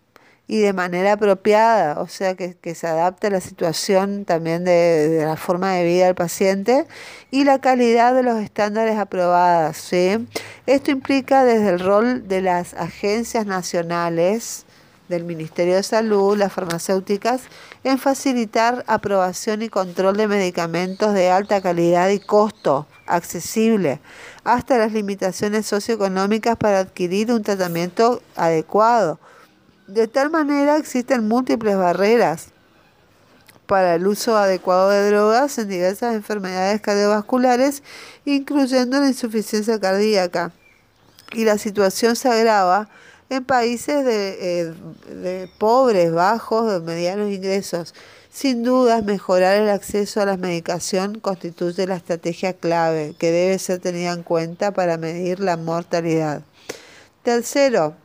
[0.48, 5.36] y de manera apropiada, o sea, que, se adapte a la situación también de, la
[5.36, 6.88] forma de vida del paciente
[7.32, 9.76] y la calidad de los estándares aprobados.
[9.76, 10.26] ¿sí?
[10.66, 14.64] Esto implica desde el rol de las agencias nacionales,
[15.10, 17.44] del Ministerio de Salud, las farmacéuticas,
[17.86, 24.02] en facilitar aprobación y control de medicamentos de alta calidad y costo accesible,
[24.44, 29.18] hasta las limitaciones socioeconómicas para adquirir un tratamiento adecuado
[29.88, 32.48] de tal manera existen múltiples barreras
[33.66, 37.84] para el uso adecuado de drogas en diversas enfermedades cardiovasculares,
[38.26, 40.52] incluyendo la insuficiencia cardíaca.
[41.34, 42.88] y la situación se agrava
[43.30, 44.74] en países de,
[45.14, 47.94] de pobres, bajos, de medianos ingresos.
[48.32, 53.80] Sin duda, mejorar el acceso a la medicación constituye la estrategia clave que debe ser
[53.80, 56.44] tenida en cuenta para medir la mortalidad.
[57.24, 57.96] Tercero,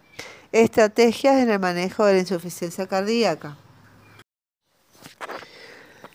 [0.53, 3.57] estrategias en el manejo de la insuficiencia cardíaca.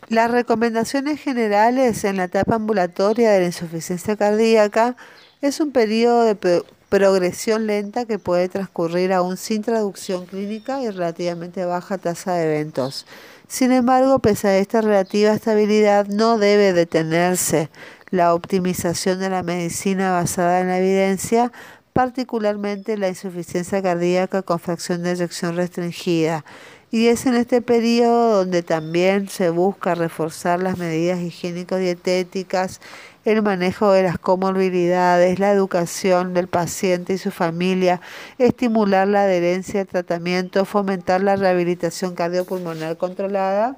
[0.09, 4.95] Las recomendaciones generales en la etapa ambulatoria de la insuficiencia cardíaca
[5.41, 11.65] es un periodo de progresión lenta que puede transcurrir aún sin traducción clínica y relativamente
[11.65, 13.05] baja tasa de eventos.
[13.49, 17.69] Sin embargo, pese a esta relativa estabilidad, no debe detenerse
[18.09, 21.51] la optimización de la medicina basada en la evidencia,
[21.97, 26.45] particularmente la insuficiencia cardíaca con fracción de eyección restringida
[26.91, 32.81] y es en este periodo donde también se busca reforzar las medidas higiénico-dietéticas,
[33.25, 37.99] el manejo de las comorbilidades, la educación del paciente y su familia,
[38.37, 43.75] estimular la adherencia al tratamiento, fomentar la rehabilitación cardiopulmonar controlada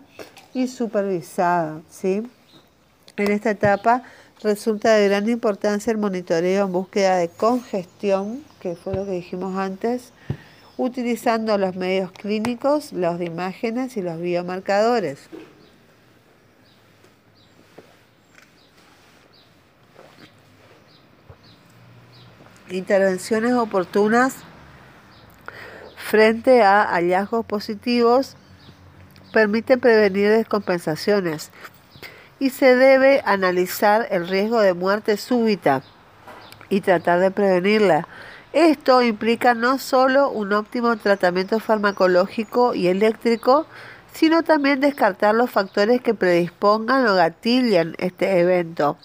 [0.53, 1.79] y supervisada.
[1.89, 2.21] ¿sí?
[3.15, 4.03] En esta etapa
[4.41, 9.57] resulta de gran importancia el monitoreo en búsqueda de congestión, que fue lo que dijimos
[9.57, 10.13] antes,
[10.77, 15.19] utilizando los medios clínicos, los de imágenes y los biomarcadores.
[22.69, 24.35] Intervenciones oportunas
[25.97, 28.35] frente a hallazgos positivos
[29.33, 31.51] permiten prevenir descompensaciones
[32.39, 35.83] y se debe analizar el riesgo de muerte súbita
[36.69, 38.07] y tratar de prevenirla
[38.53, 43.67] esto implica no solo un óptimo tratamiento farmacológico y eléctrico,
[44.11, 48.97] sino también descartar los factores que predispongan o gatillan este evento.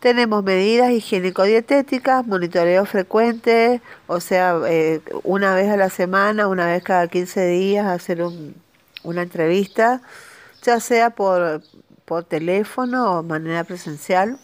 [0.00, 6.82] Tenemos medidas higiénico-dietéticas, monitoreo frecuente, o sea, eh, una vez a la semana, una vez
[6.82, 8.24] cada 15 días, hacer
[9.04, 10.02] una entrevista,
[10.62, 11.62] ya sea por,
[12.04, 14.38] por teléfono o manera presencial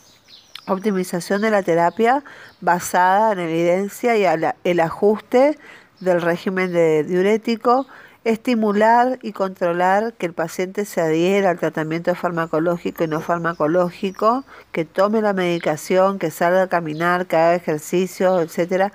[0.73, 2.23] optimización de la terapia
[2.61, 4.25] basada en evidencia y
[4.65, 5.59] el ajuste
[6.01, 7.87] del régimen de diurético,
[8.25, 14.85] estimular y controlar que el paciente se adhiera al tratamiento farmacológico y no farmacológico, que
[14.85, 18.93] tome la medicación, que salga a caminar, que haga ejercicio, etcétera,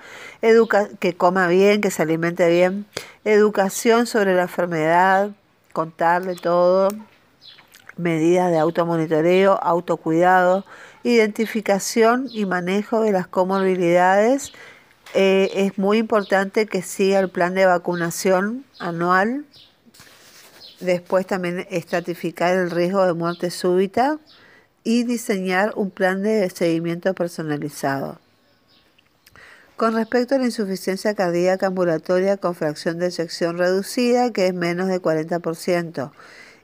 [0.99, 2.85] que coma bien, que se alimente bien,
[3.25, 5.31] educación sobre la enfermedad,
[5.73, 6.89] contarle todo,
[7.97, 10.65] medidas de automonitoreo, autocuidado,
[11.03, 14.53] identificación y manejo de las comorbilidades.
[15.13, 19.45] Eh, es muy importante que siga el plan de vacunación anual.
[20.79, 24.19] Después también estratificar el riesgo de muerte súbita
[24.83, 28.19] y diseñar un plan de seguimiento personalizado.
[29.77, 34.87] Con respecto a la insuficiencia cardíaca ambulatoria con fracción de eyección reducida, que es menos
[34.87, 36.11] de 40%,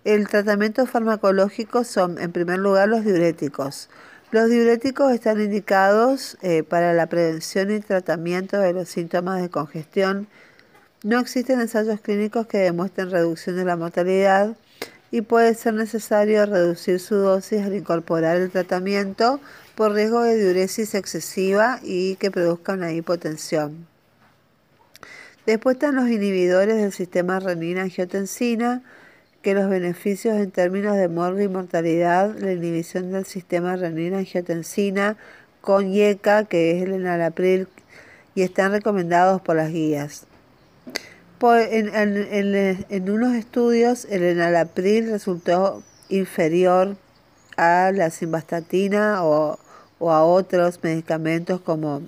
[0.06, 3.90] el tratamiento farmacológico son, en primer lugar, los diuréticos.
[4.32, 10.28] Los diuréticos están indicados eh, para la prevención y tratamiento de los síntomas de congestión.
[11.04, 14.56] No existen ensayos clínicos que demuestren reducción de la mortalidad
[15.12, 19.40] y puede ser necesario reducir su dosis al incorporar el tratamiento
[19.76, 23.88] por riesgo de diuresis excesiva y que produzca una hipotensión.
[25.46, 28.84] Después están los inhibidores del sistema renina-angiotensina,
[29.42, 35.18] que los beneficios en términos de muerte y mortalidad, la inhibición del sistema renina-angiotensina
[35.62, 37.68] con IECA, que es el enalapril,
[38.36, 40.26] y están recomendados por las guías.
[41.42, 46.98] en, unos estudios, el enalapril resultó inferior
[47.58, 49.60] a la simvastatina o,
[50.00, 52.02] o a otros medicamentos como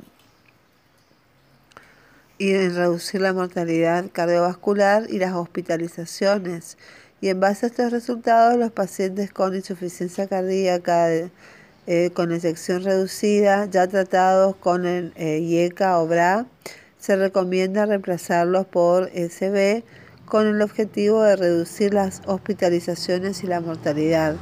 [2.41, 6.75] y en reducir la mortalidad cardiovascular y las hospitalizaciones
[7.21, 11.07] y en base a estos resultados los pacientes con insuficiencia cardíaca
[11.87, 16.47] eh, con eyección reducida ya tratados con el eh, IECA o BRA
[16.99, 19.83] se recomienda reemplazarlos por SB
[20.25, 24.35] con el objetivo de reducir las hospitalizaciones y la mortalidad.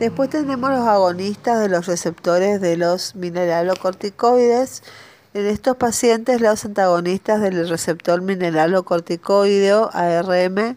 [0.00, 4.82] Después tenemos los agonistas de los receptores de los mineralocorticoides.
[5.32, 10.76] En estos pacientes, los antagonistas del receptor mineralocorticoideo ARM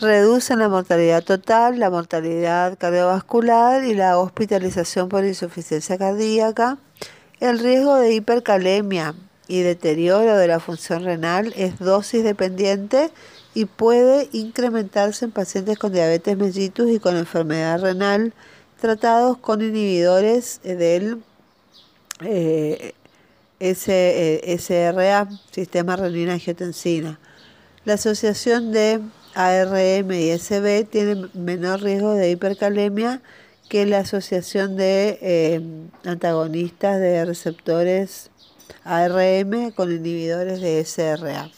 [0.00, 6.78] reducen la mortalidad total, la mortalidad cardiovascular y la hospitalización por insuficiencia cardíaca.
[7.38, 9.14] El riesgo de hipercalemia
[9.46, 13.10] y deterioro de la función renal es dosis dependiente
[13.54, 18.32] y puede incrementarse en pacientes con diabetes mellitus y con enfermedad renal
[18.80, 21.22] tratados con inhibidores del,
[22.24, 22.94] eh,
[23.60, 27.18] SRA, sistema renina-angiotensina.
[27.84, 29.00] La asociación de
[29.34, 33.22] ARM y SB tiene menor riesgo de hipercalemia
[33.68, 35.60] que la asociación de eh,
[36.04, 38.30] antagonistas de receptores
[38.84, 41.50] ARM con inhibidores de SRA.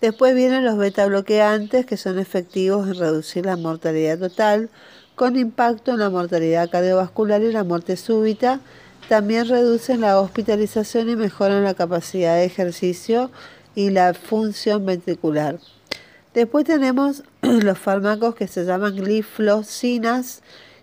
[0.00, 4.70] Después vienen los beta bloqueantes que son efectivos en reducir la mortalidad total
[5.16, 8.60] con impacto en la mortalidad cardiovascular y la muerte súbita.
[9.08, 13.32] También reducen la hospitalización y mejoran la capacidad de ejercicio
[13.74, 15.58] y la función ventricular.
[16.38, 20.40] Después tenemos los fármacos que se llaman gliflocinas,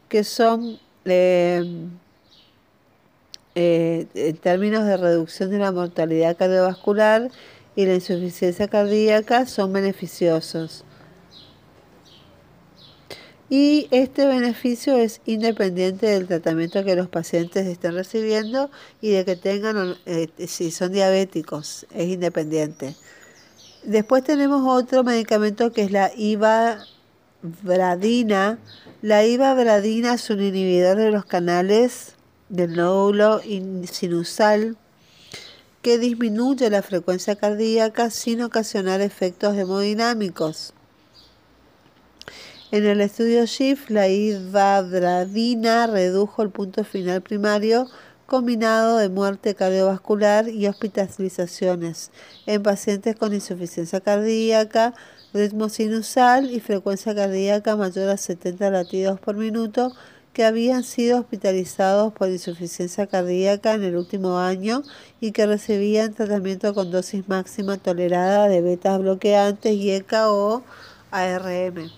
[0.09, 1.87] que son eh,
[3.55, 7.31] eh, en términos de reducción de la mortalidad cardiovascular
[7.73, 10.83] y la insuficiencia cardíaca, son beneficiosos.
[13.49, 19.37] Y este beneficio es independiente del tratamiento que los pacientes estén recibiendo y de que
[19.37, 22.93] tengan, eh, si son diabéticos, es independiente.
[23.85, 26.87] Después tenemos otro medicamento que es la ivabradina.
[29.03, 32.15] La ivabradina es un inhibidor de los canales
[32.49, 33.41] del nódulo
[33.91, 34.75] sinusal
[35.83, 40.73] que disminuye la frecuencia cardíaca sin ocasionar efectos hemodinámicos.
[42.71, 47.87] En el estudio SHIFT, la ivabradina redujo el punto final primario
[48.25, 52.11] combinado de muerte cardiovascular y hospitalizaciones
[52.45, 54.93] en pacientes con insuficiencia cardíaca,
[55.33, 59.93] ritmo sinusal y frecuencia cardíaca mayor a 70 latidos por minuto
[60.33, 64.83] que habían sido hospitalizados por insuficiencia cardíaca en el último año
[65.21, 70.61] y que recibían tratamiento con dosis máxima tolerada de betas bloqueantes y ECA o
[71.11, 71.89] ARM.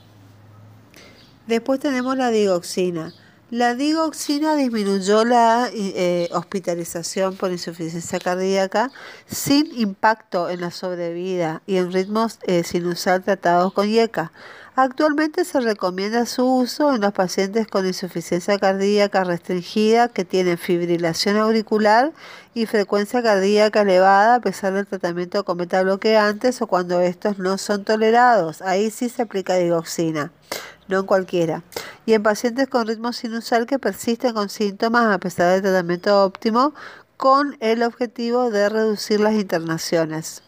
[1.47, 3.13] Después tenemos la digoxina.
[3.50, 8.91] La digoxina disminuyó la eh, hospitalización por insuficiencia cardíaca
[9.26, 14.34] sin impacto en la sobrevida y en ritmos eh, sinusal tratados con IECA.
[14.76, 21.38] Actualmente se recomienda su uso en los pacientes con insuficiencia cardíaca restringida que tienen fibrilación
[21.38, 22.12] auricular
[22.58, 27.84] y frecuencia cardíaca elevada a pesar del tratamiento con metabloqueantes o cuando estos no son
[27.84, 28.64] tolerados.
[28.64, 30.32] Ahí sí se aplica digoxina
[30.88, 31.64] no en cualquiera,
[32.05, 36.74] y en pacientes con ritmo sinusal que persisten con síntomas a pesar del tratamiento óptimo
[37.18, 40.43] con el objetivo de reducir las internaciones.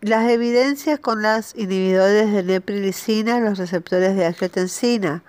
[0.00, 5.22] Las evidencias con las inhibidores de neprilicina, los receptores de angiotensina.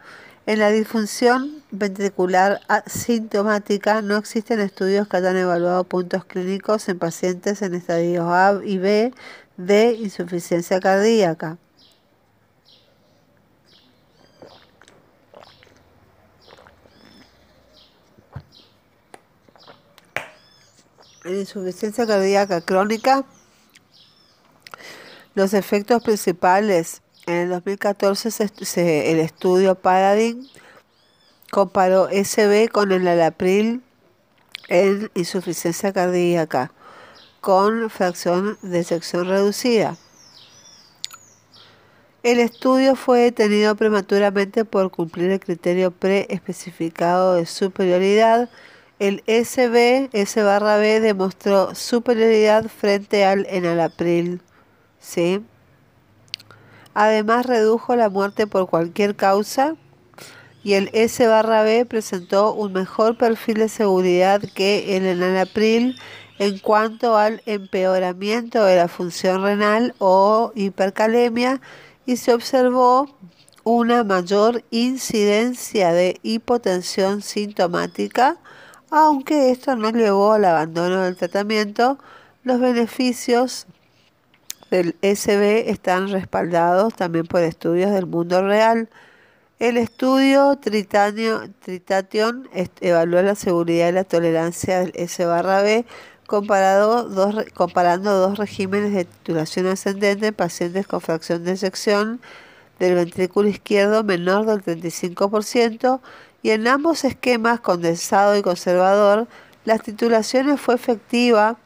[0.45, 7.61] En la disfunción ventricular asintomática no existen estudios que hayan evaluado puntos clínicos en pacientes
[7.61, 9.13] en estadios A y B
[9.55, 11.57] de insuficiencia cardíaca.
[21.23, 23.23] En insuficiencia cardíaca crónica,
[25.35, 28.29] los efectos principales, en el 2014
[29.11, 30.47] el estudio Paradigm
[31.51, 33.81] comparó SB con el alapril
[34.69, 36.71] en insuficiencia cardíaca
[37.41, 39.97] con fracción de sección reducida.
[42.23, 48.49] El estudio fue detenido prematuramente por cumplir el criterio pre-especificado de superioridad
[48.99, 54.41] el SB, S barra B, demostró superioridad frente al enalapril.
[54.99, 55.43] ¿sí?
[56.93, 59.75] Además, redujo la muerte por cualquier causa
[60.63, 65.99] y el S barra B presentó un mejor perfil de seguridad que el enalapril
[66.39, 71.61] en cuanto al empeoramiento de la función renal o hipercalemia
[72.05, 73.17] y se observó
[73.63, 78.37] una mayor incidencia de hipotensión sintomática
[78.95, 81.97] aunque esto no llevó al abandono del tratamiento,
[82.43, 83.65] los beneficios
[84.73, 88.89] del SB están respaldados también por estudios del mundo real.
[89.59, 92.49] El estudio Tritation
[92.81, 95.85] evaluó la seguridad y la tolerancia del S B
[96.25, 97.07] comparado
[97.53, 102.19] comparando dos regímenes de titulación ascendente en pacientes con fracción de sección
[102.79, 106.01] del ventrículo izquierdo menor del 35%
[106.41, 109.27] y en ambos esquemas, condensado y conservador,
[109.65, 111.57] la titulación fue efectiva,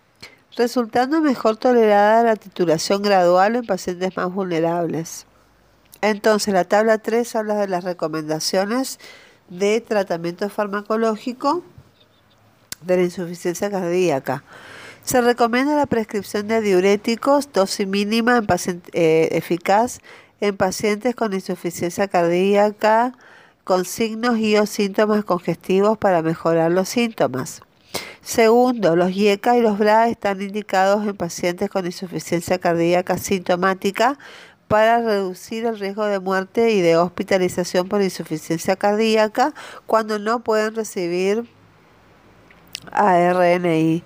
[0.58, 5.28] resultando mejor tolerada la titulación gradual en pacientes más vulnerables.
[6.02, 9.00] Entonces, la tabla 3 habla de las recomendaciones
[9.50, 11.64] de tratamiento farmacológico
[12.82, 14.44] de la insuficiencia cardíaca.
[15.04, 20.00] Se recomienda la prescripción de diuréticos, dosis mínima en eh, eficaz
[20.42, 23.14] en pacientes con insuficiencia cardíaca,
[23.64, 27.62] con signos y o síntomas congestivos para mejorar los síntomas.
[28.22, 34.20] Segundo, los IECA y los BRA están indicados en pacientes con insuficiencia cardíaca sintomática
[34.68, 39.54] para reducir el riesgo de muerte y de hospitalización por insuficiencia cardíaca
[39.86, 41.46] cuando no pueden recibir
[42.92, 44.04] ARNI.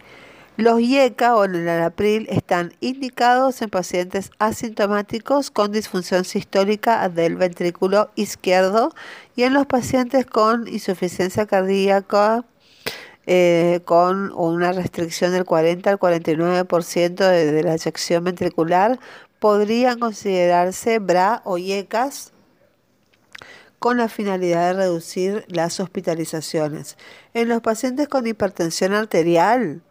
[0.57, 8.11] Los IECA o el enalapril están indicados en pacientes asintomáticos con disfunción sistólica del ventrículo
[8.15, 8.93] izquierdo
[9.35, 12.45] y en los pacientes con insuficiencia cardíaca
[13.27, 18.99] eh, con una restricción del 40 al 49% de, de la eyección ventricular
[19.39, 22.31] podrían considerarse BRA o IECAS
[23.79, 26.97] con la finalidad de reducir las hospitalizaciones.
[27.33, 29.81] En los pacientes con hipertensión arterial,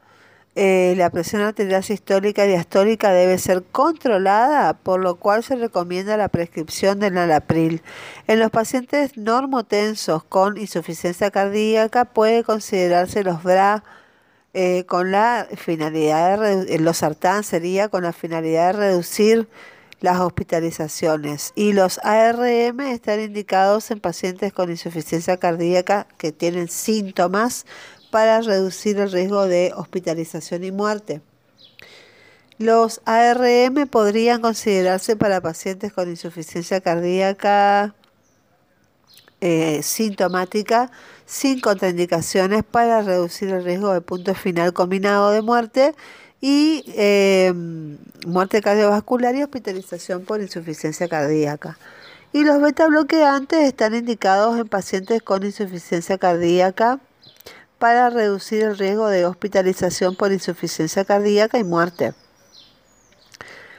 [0.57, 6.17] eh, la presión arterial sistólica y diastólica debe ser controlada, por lo cual se recomienda
[6.17, 7.83] la prescripción del nalapril.
[8.27, 13.85] En los pacientes normotensos con insuficiencia cardíaca puede considerarse los BRA
[14.53, 19.49] eh, con la finalidad de los sartán sería con la finalidad de reducir
[20.01, 27.65] las hospitalizaciones y los ARM están indicados en pacientes con insuficiencia cardíaca que tienen síntomas
[28.11, 31.21] para reducir el riesgo de hospitalización y muerte.
[32.59, 37.95] Los ARM podrían considerarse para pacientes con insuficiencia cardíaca
[39.41, 40.91] eh, sintomática
[41.25, 45.95] sin contraindicaciones para reducir el riesgo de punto final combinado de muerte
[46.43, 47.53] y eh,
[48.27, 51.79] muerte cardiovascular y hospitalización por insuficiencia cardíaca.
[52.35, 57.01] Y los beta bloqueantes están indicados en pacientes con insuficiencia cardíaca
[57.81, 62.13] para reducir el riesgo de hospitalización por insuficiencia cardíaca y muerte.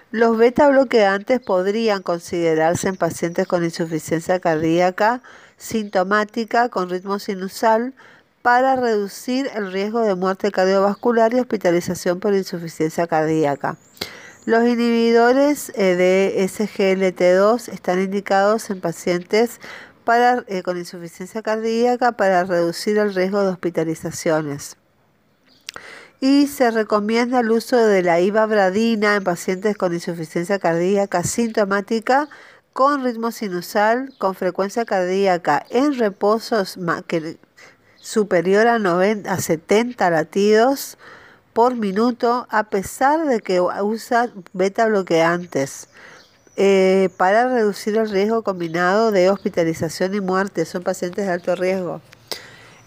[0.10, 5.22] Los beta bloqueantes podrían considerarse en pacientes con insuficiencia cardíaca
[5.56, 7.94] sintomática con ritmo sinusal
[8.42, 13.78] para reducir el riesgo de muerte cardiovascular y hospitalización por insuficiencia cardíaca.
[14.46, 19.60] Los inhibidores eh, de SGLT2 están indicados en pacientes
[20.48, 24.78] eh, con insuficiencia cardíaca para reducir el riesgo de hospitalizaciones.
[26.20, 32.30] Y se recomienda el uso de la ivabradina en pacientes con insuficiencia cardíaca sintomática
[32.74, 36.78] con ritmo sinusal, con frecuencia cardíaca en reposos
[38.00, 40.98] superior a, 90, a 70 latidos
[41.54, 45.90] por minuto, a pesar de que usa beta bloqueantes.
[46.64, 50.66] Eh, para reducir el riesgo combinado de hospitalización y muerte.
[50.66, 52.02] Son pacientes de alto riesgo.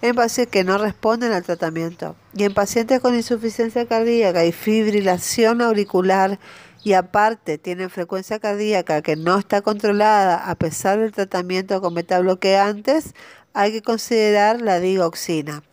[0.01, 2.15] En pacientes que no responden al tratamiento.
[2.35, 6.39] Y en pacientes con insuficiencia cardíaca y fibrilación auricular
[6.85, 13.13] y aparte tienen frecuencia cardíaca que no está controlada a pesar del tratamiento con metabloqueantes,
[13.55, 15.65] hay que considerar la digoxina.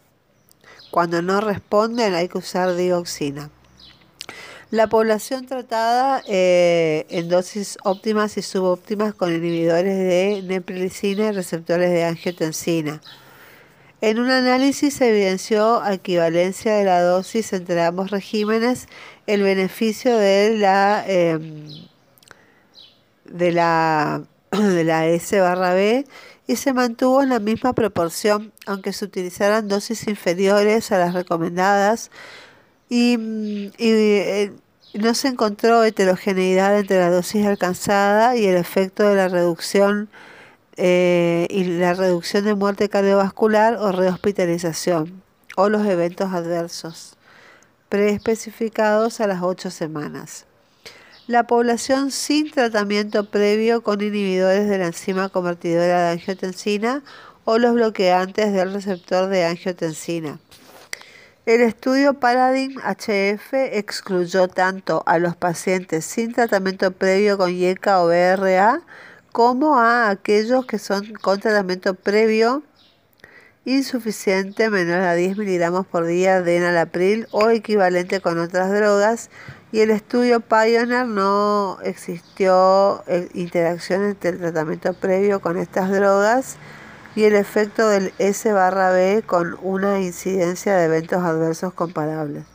[0.89, 3.51] Cuando no responden hay que usar digoxina.
[4.71, 11.89] La población tratada eh, en dosis óptimas y subóptimas con inhibidores de neprilicina y receptores
[11.91, 13.01] de angiotensina.
[13.99, 18.87] En un análisis se evidenció equivalencia de la dosis entre ambos regímenes,
[19.27, 21.65] el beneficio de la, em,
[23.25, 26.05] de la, de la S barra B
[26.47, 32.09] y se mantuvo en la misma proporción, aunque se utilizaran dosis inferiores a las recomendadas
[32.93, 34.51] y, eh,
[34.93, 40.09] no se encontró heterogeneidad entre la dosis alcanzada y el efecto de la reducción
[40.75, 45.23] eh, y la reducción de muerte cardiovascular o rehospitalización
[45.55, 47.15] o los eventos adversos
[47.87, 50.45] preespecificados a las 8 semanas.
[51.27, 57.03] La población sin tratamiento previo con inhibidores de la enzima convertidora de angiotensina
[57.45, 60.39] o los bloqueantes del receptor de angiotensina.
[61.47, 68.09] El estudio Paradigm HF excluyó tanto a los pacientes sin tratamiento previo con IECA o
[68.09, 68.81] BRA
[69.31, 72.61] como a aquellos que son con tratamiento previo
[73.65, 79.31] insuficiente menor a 10 miligramos por día de enalapril o equivalente con otras drogas.
[79.71, 86.57] Y el estudio Pioneer no existió eh, interacción entre el tratamiento previo con estas drogas
[87.15, 92.45] y el efecto del S barra B con una incidencia de eventos adversos comparables.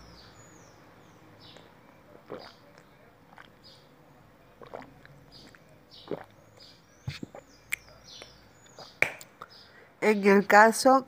[10.00, 11.04] En el caso,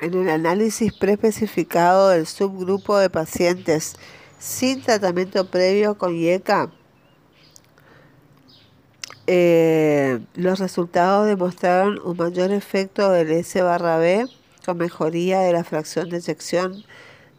[0.00, 3.94] en el análisis preespecificado del subgrupo de pacientes
[4.40, 6.72] sin tratamiento previo con IECA,
[9.34, 14.26] eh, los resultados demostraron un mayor efecto del S barra B
[14.62, 16.84] con mejoría de la fracción de eyección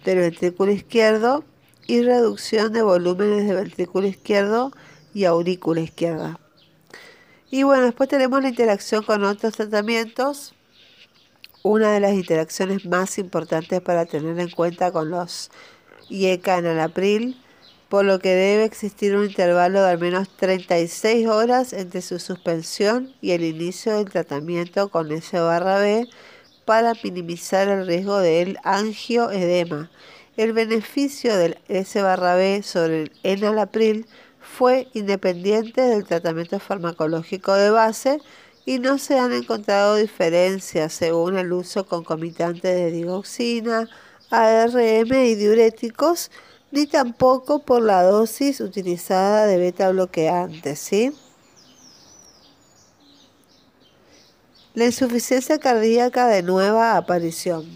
[0.03, 1.43] del ventrículo izquierdo
[1.85, 4.71] y reducción de volúmenes de ventrículo izquierdo
[5.13, 6.39] y aurícula izquierda.
[7.51, 10.55] Y bueno, después tenemos la interacción con otros tratamientos.
[11.61, 15.51] Una de las interacciones más importantes para tener en cuenta con los
[16.09, 17.42] IECA en alapril,
[17.93, 23.13] por lo que debe existir un intervalo de al menos 36 horas entre su suspensión
[23.21, 26.09] y el inicio del tratamiento con S barra B
[26.65, 29.91] para minimizar el riesgo del angioedema.
[30.37, 34.07] El beneficio del S barra B sobre el enalapril
[34.39, 38.17] fue independiente del tratamiento farmacológico de base
[38.65, 43.87] y no se han encontrado diferencias según el uso concomitante de digoxina,
[44.31, 46.31] ARM y diuréticos,
[46.73, 51.15] ni tampoco por la dosis utilizada de beta bloqueantes, ¿sí?
[54.73, 57.67] La insuficiencia cardíaca de nueva aparición.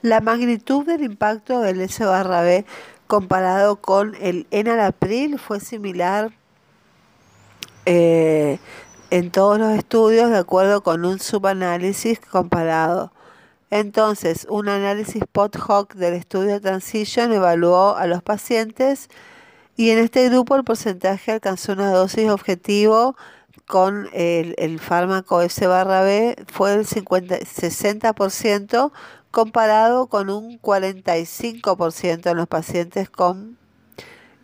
[0.00, 2.64] La magnitud del impacto del S barra B
[3.06, 6.32] comparado con el enalapril fue similar
[7.84, 8.58] eh,
[9.10, 13.12] en todos los estudios de acuerdo con un subanálisis comparado.
[13.72, 19.08] Entonces, un análisis post-hoc del estudio Transition evaluó a los pacientes
[19.78, 23.16] y en este grupo el porcentaje alcanzó una dosis objetivo
[23.66, 28.92] con el, fármaco S barra B fue el 50, 60%
[29.30, 33.56] comparado con un 45% en los pacientes con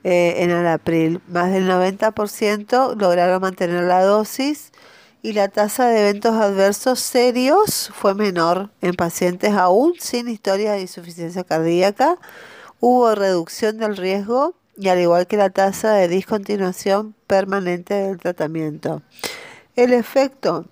[0.04, 1.20] eh, en el april.
[1.28, 4.72] Más del 90% lograron mantener la dosis
[5.22, 10.82] y la tasa de eventos adversos serios fue menor en pacientes aún sin historia de
[10.82, 12.18] insuficiencia cardíaca.
[12.80, 19.02] Hubo reducción del riesgo y al igual que la tasa de discontinuación permanente del tratamiento.
[19.74, 20.66] El efecto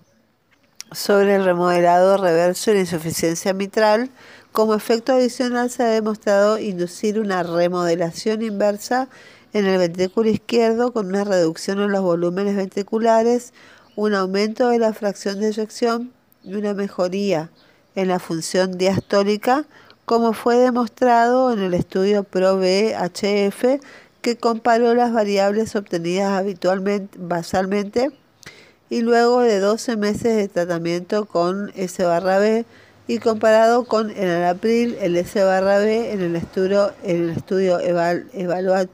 [0.91, 4.09] sobre el remodelado reverso y la insuficiencia mitral,
[4.53, 9.09] como efecto adicional se ha demostrado inducir una remodelación inversa
[9.53, 13.53] en el ventrículo izquierdo con una reducción en los volúmenes ventriculares,
[13.97, 16.13] un aumento de la fracción de eyección
[16.43, 17.49] y una mejoría
[17.95, 19.65] en la función diastólica
[20.05, 23.81] como fue demostrado en el estudio PRO-BHF
[24.21, 28.11] que comparó las variables obtenidas habitualmente basalmente
[28.87, 32.65] y luego de 12 meses de tratamiento con S barra B
[33.07, 37.29] y comparado con en el abril el S barra B en el estudio, en el
[37.31, 38.91] estudio Eval, Evaluat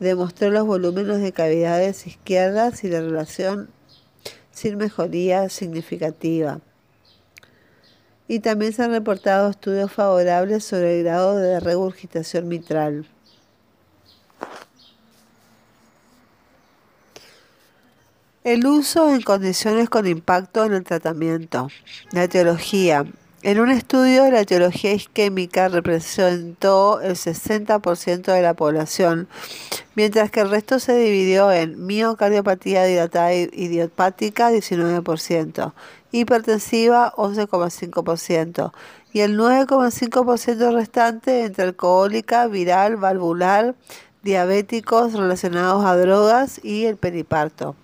[0.00, 3.75] demostró los volúmenes de cavidades izquierdas y la relación
[4.56, 6.60] sin mejoría significativa
[8.26, 13.06] y también se han reportado estudios favorables sobre el grado de regurgitación mitral.
[18.44, 21.68] El uso en condiciones con impacto en el tratamiento.
[22.12, 23.04] La teología.
[23.46, 29.28] En un estudio, la teología isquémica representó el 60% de la población,
[29.94, 35.72] mientras que el resto se dividió en miocardiopatía dilatada idiopática 19%,
[36.10, 38.72] hipertensiva 11,5%
[39.12, 43.76] y el 9,5% restante entre alcohólica, viral, valvular,
[44.24, 47.76] diabéticos relacionados a drogas y el periparto.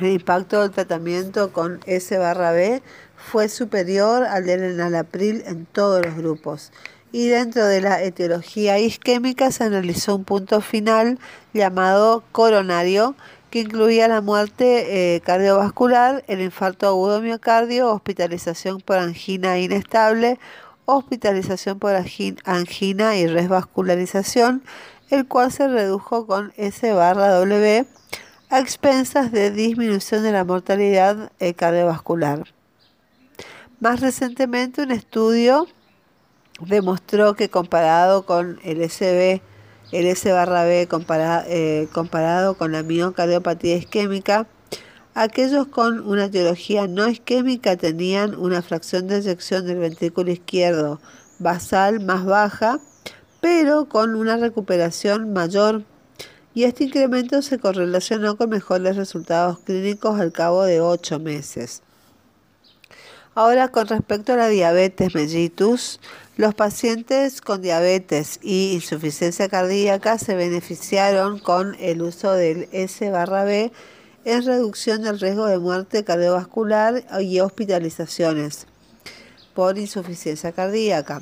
[0.00, 2.82] El impacto del tratamiento con S barra B
[3.24, 6.72] fue superior al del enalapril en todos los grupos.
[7.10, 11.18] Y dentro de la etiología isquémica se analizó un punto final
[11.52, 13.14] llamado coronario,
[13.50, 20.38] que incluía la muerte eh, cardiovascular, el infarto agudo miocardio, hospitalización por angina inestable,
[20.86, 24.62] hospitalización por angina y resvascularización,
[25.10, 27.86] el cual se redujo con S barra W
[28.50, 32.54] a expensas de disminución de la mortalidad eh, cardiovascular.
[33.84, 35.66] Más recientemente un estudio
[36.58, 39.42] demostró que comparado con el SB
[39.92, 44.46] el S barra B eh, comparado con la miocardiopatía isquémica,
[45.12, 50.98] aquellos con una etiología no isquémica tenían una fracción de eyección del ventrículo izquierdo
[51.38, 52.80] basal más baja,
[53.42, 55.84] pero con una recuperación mayor.
[56.54, 61.83] Y este incremento se correlacionó con mejores resultados clínicos al cabo de 8 meses.
[63.36, 65.98] Ahora, con respecto a la diabetes mellitus,
[66.36, 73.42] los pacientes con diabetes y insuficiencia cardíaca se beneficiaron con el uso del S barra
[73.42, 73.72] B
[74.24, 78.68] en reducción del riesgo de muerte cardiovascular y hospitalizaciones
[79.52, 81.20] por insuficiencia cardíaca.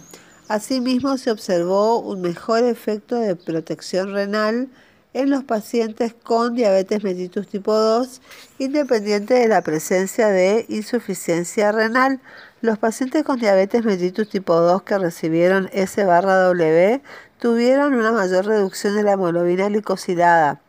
[0.48, 4.68] Asimismo, se observó un mejor efecto de protección renal
[5.14, 8.20] en los pacientes con diabetes mellitus tipo 2,
[8.58, 12.20] independiente de la presencia de insuficiencia renal,
[12.62, 17.02] Los pacientes con diabetes mellitus tipo 2 que recibieron S barra W
[17.40, 20.60] tuvieron una mayor reducción de la hemoglobina glicosilada,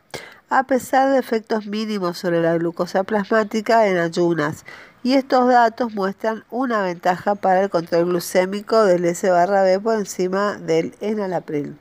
[0.50, 4.64] a pesar de efectos mínimos sobre la glucosa plasmática en ayunas,
[5.04, 9.94] y estos datos muestran una ventaja para el control glucémico del S barra B por
[9.94, 11.76] encima del enalapril.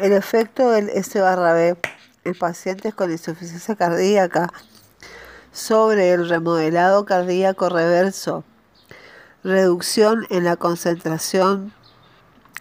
[0.00, 1.76] El efecto del S barra B
[2.24, 4.52] en pacientes con insuficiencia cardíaca
[5.52, 8.44] sobre el remodelado cardíaco reverso,
[9.42, 11.72] reducción en la concentración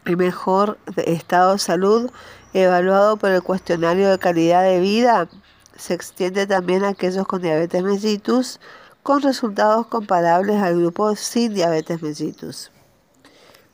[0.05, 2.09] y mejor estado de salud
[2.53, 5.27] evaluado por el cuestionario de calidad de vida
[5.75, 8.61] se extiende también a aquellos con diabetes mellitus
[9.03, 12.71] con resultados comparables al grupo sin diabetes mellitus.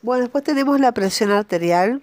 [0.01, 2.01] Bueno, después tenemos la presión arterial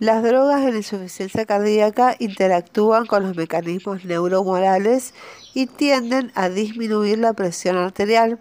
[0.00, 5.12] las drogas en insuficiencia cardíaca interactúan con los mecanismos neuromorales
[5.52, 8.40] y tienden a disminuir la presión arterial,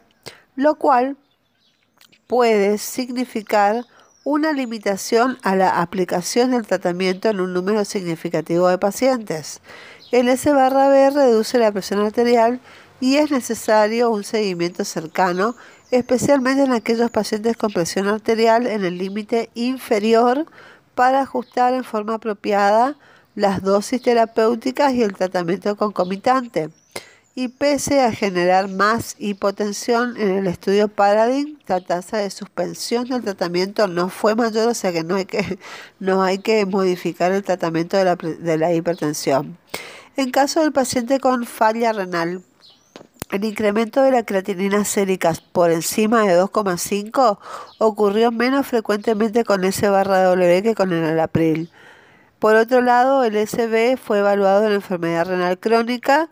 [0.56, 1.18] lo cual
[2.27, 3.84] puede significar
[4.23, 9.60] una limitación a la aplicación del tratamiento en un número significativo de pacientes.
[10.14, 12.61] El S barra B reduce la presión arterial
[13.02, 15.56] y es necesario un seguimiento cercano,
[15.91, 20.45] especialmente en aquellos pacientes con presión arterial en el límite inferior
[20.99, 22.97] para ajustar en forma apropiada
[23.34, 26.71] las dosis terapéuticas y el tratamiento concomitante.
[27.35, 33.23] Y pese a generar más hipotensión en el estudio Paradigm, la tasa de suspensión del
[33.23, 35.57] tratamiento no fue mayor, o sea que no hay que,
[35.99, 39.57] no hay que modificar el tratamiento de la, de la hipertensión.
[40.17, 42.43] En caso del paciente con falla renal,
[43.31, 47.38] el incremento de la creatinina sérica por encima de 2,5
[47.77, 51.69] ocurrió menos frecuentemente con S barra W que con el alapril.
[52.39, 56.30] Por otro lado, el SB fue evaluado en la enfermedad renal crónica,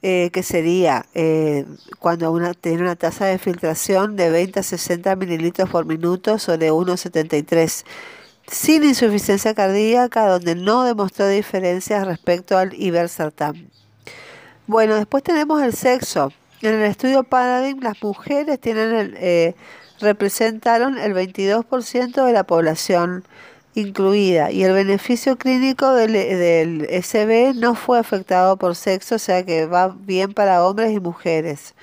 [0.00, 1.64] eh, que sería eh,
[2.00, 6.72] cuando una tiene una tasa de filtración de 20 a 60 mililitros por minuto sobre
[6.72, 7.84] 1,73,
[8.48, 13.70] sin insuficiencia cardíaca, donde no demostró diferencias respecto al ibersartán.
[14.72, 16.32] Bueno, después tenemos el sexo.
[16.62, 19.54] En el estudio Paradigm, las mujeres tienen eh,
[20.00, 23.22] representaron el 22% de la población
[23.74, 29.44] incluida y el beneficio clínico del, del, SB no fue afectado por sexo, o sea
[29.44, 31.74] que va bien para hombres y mujeres.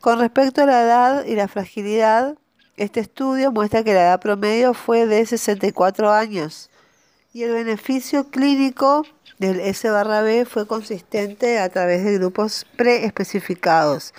[0.00, 2.36] Con respecto a la edad y la fragilidad,
[2.76, 6.68] este estudio muestra que la edad promedio fue de 64 años
[7.32, 9.04] y el beneficio clínico
[9.44, 14.14] del S barra B fue consistente a través de grupos preespecificados,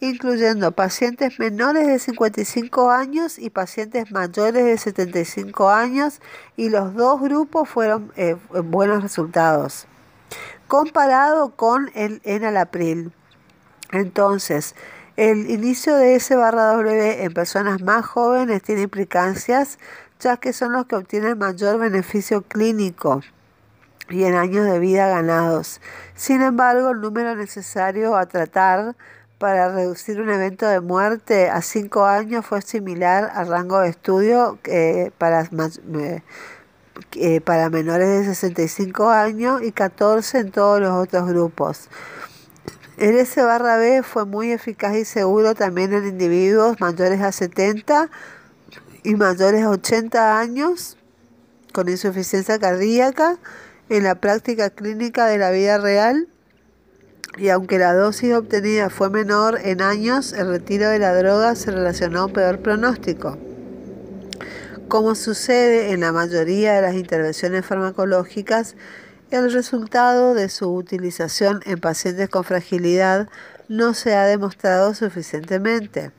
[0.00, 6.22] incluyendo pacientes menores de 55 años y pacientes mayores de 75 años,
[6.56, 9.86] y los dos grupos fueron eh, buenos resultados.
[10.66, 13.12] Comparado con el enalapril.
[13.92, 14.74] Entonces,
[15.16, 19.78] el inicio de S barra W en personas más jóvenes tiene implicancias,
[20.20, 23.20] ya que son los que obtienen mayor beneficio clínico
[24.10, 25.80] y en años de vida ganados.
[26.14, 28.96] Sin embargo, el número necesario a tratar
[29.38, 34.58] para reducir un evento de muerte a 5 años fue similar al rango de estudio
[34.64, 35.48] eh, para,
[37.14, 41.88] eh, para menores de 65 años y 14 en todos los otros grupos.
[42.98, 48.10] El S barra B fue muy eficaz y seguro también en individuos mayores a 70
[49.04, 50.98] y mayores a 80 años
[51.72, 53.38] con insuficiencia cardíaca
[53.90, 56.28] en la práctica clínica de la vida real
[57.36, 61.70] y aunque la dosis obtenida fue menor en años, el retiro de la droga se
[61.70, 63.36] relacionó a un peor pronóstico.
[64.88, 68.74] Como sucede en la mayoría de las intervenciones farmacológicas,
[69.30, 73.28] el resultado de su utilización en pacientes con fragilidad
[73.68, 76.10] no se ha demostrado suficientemente.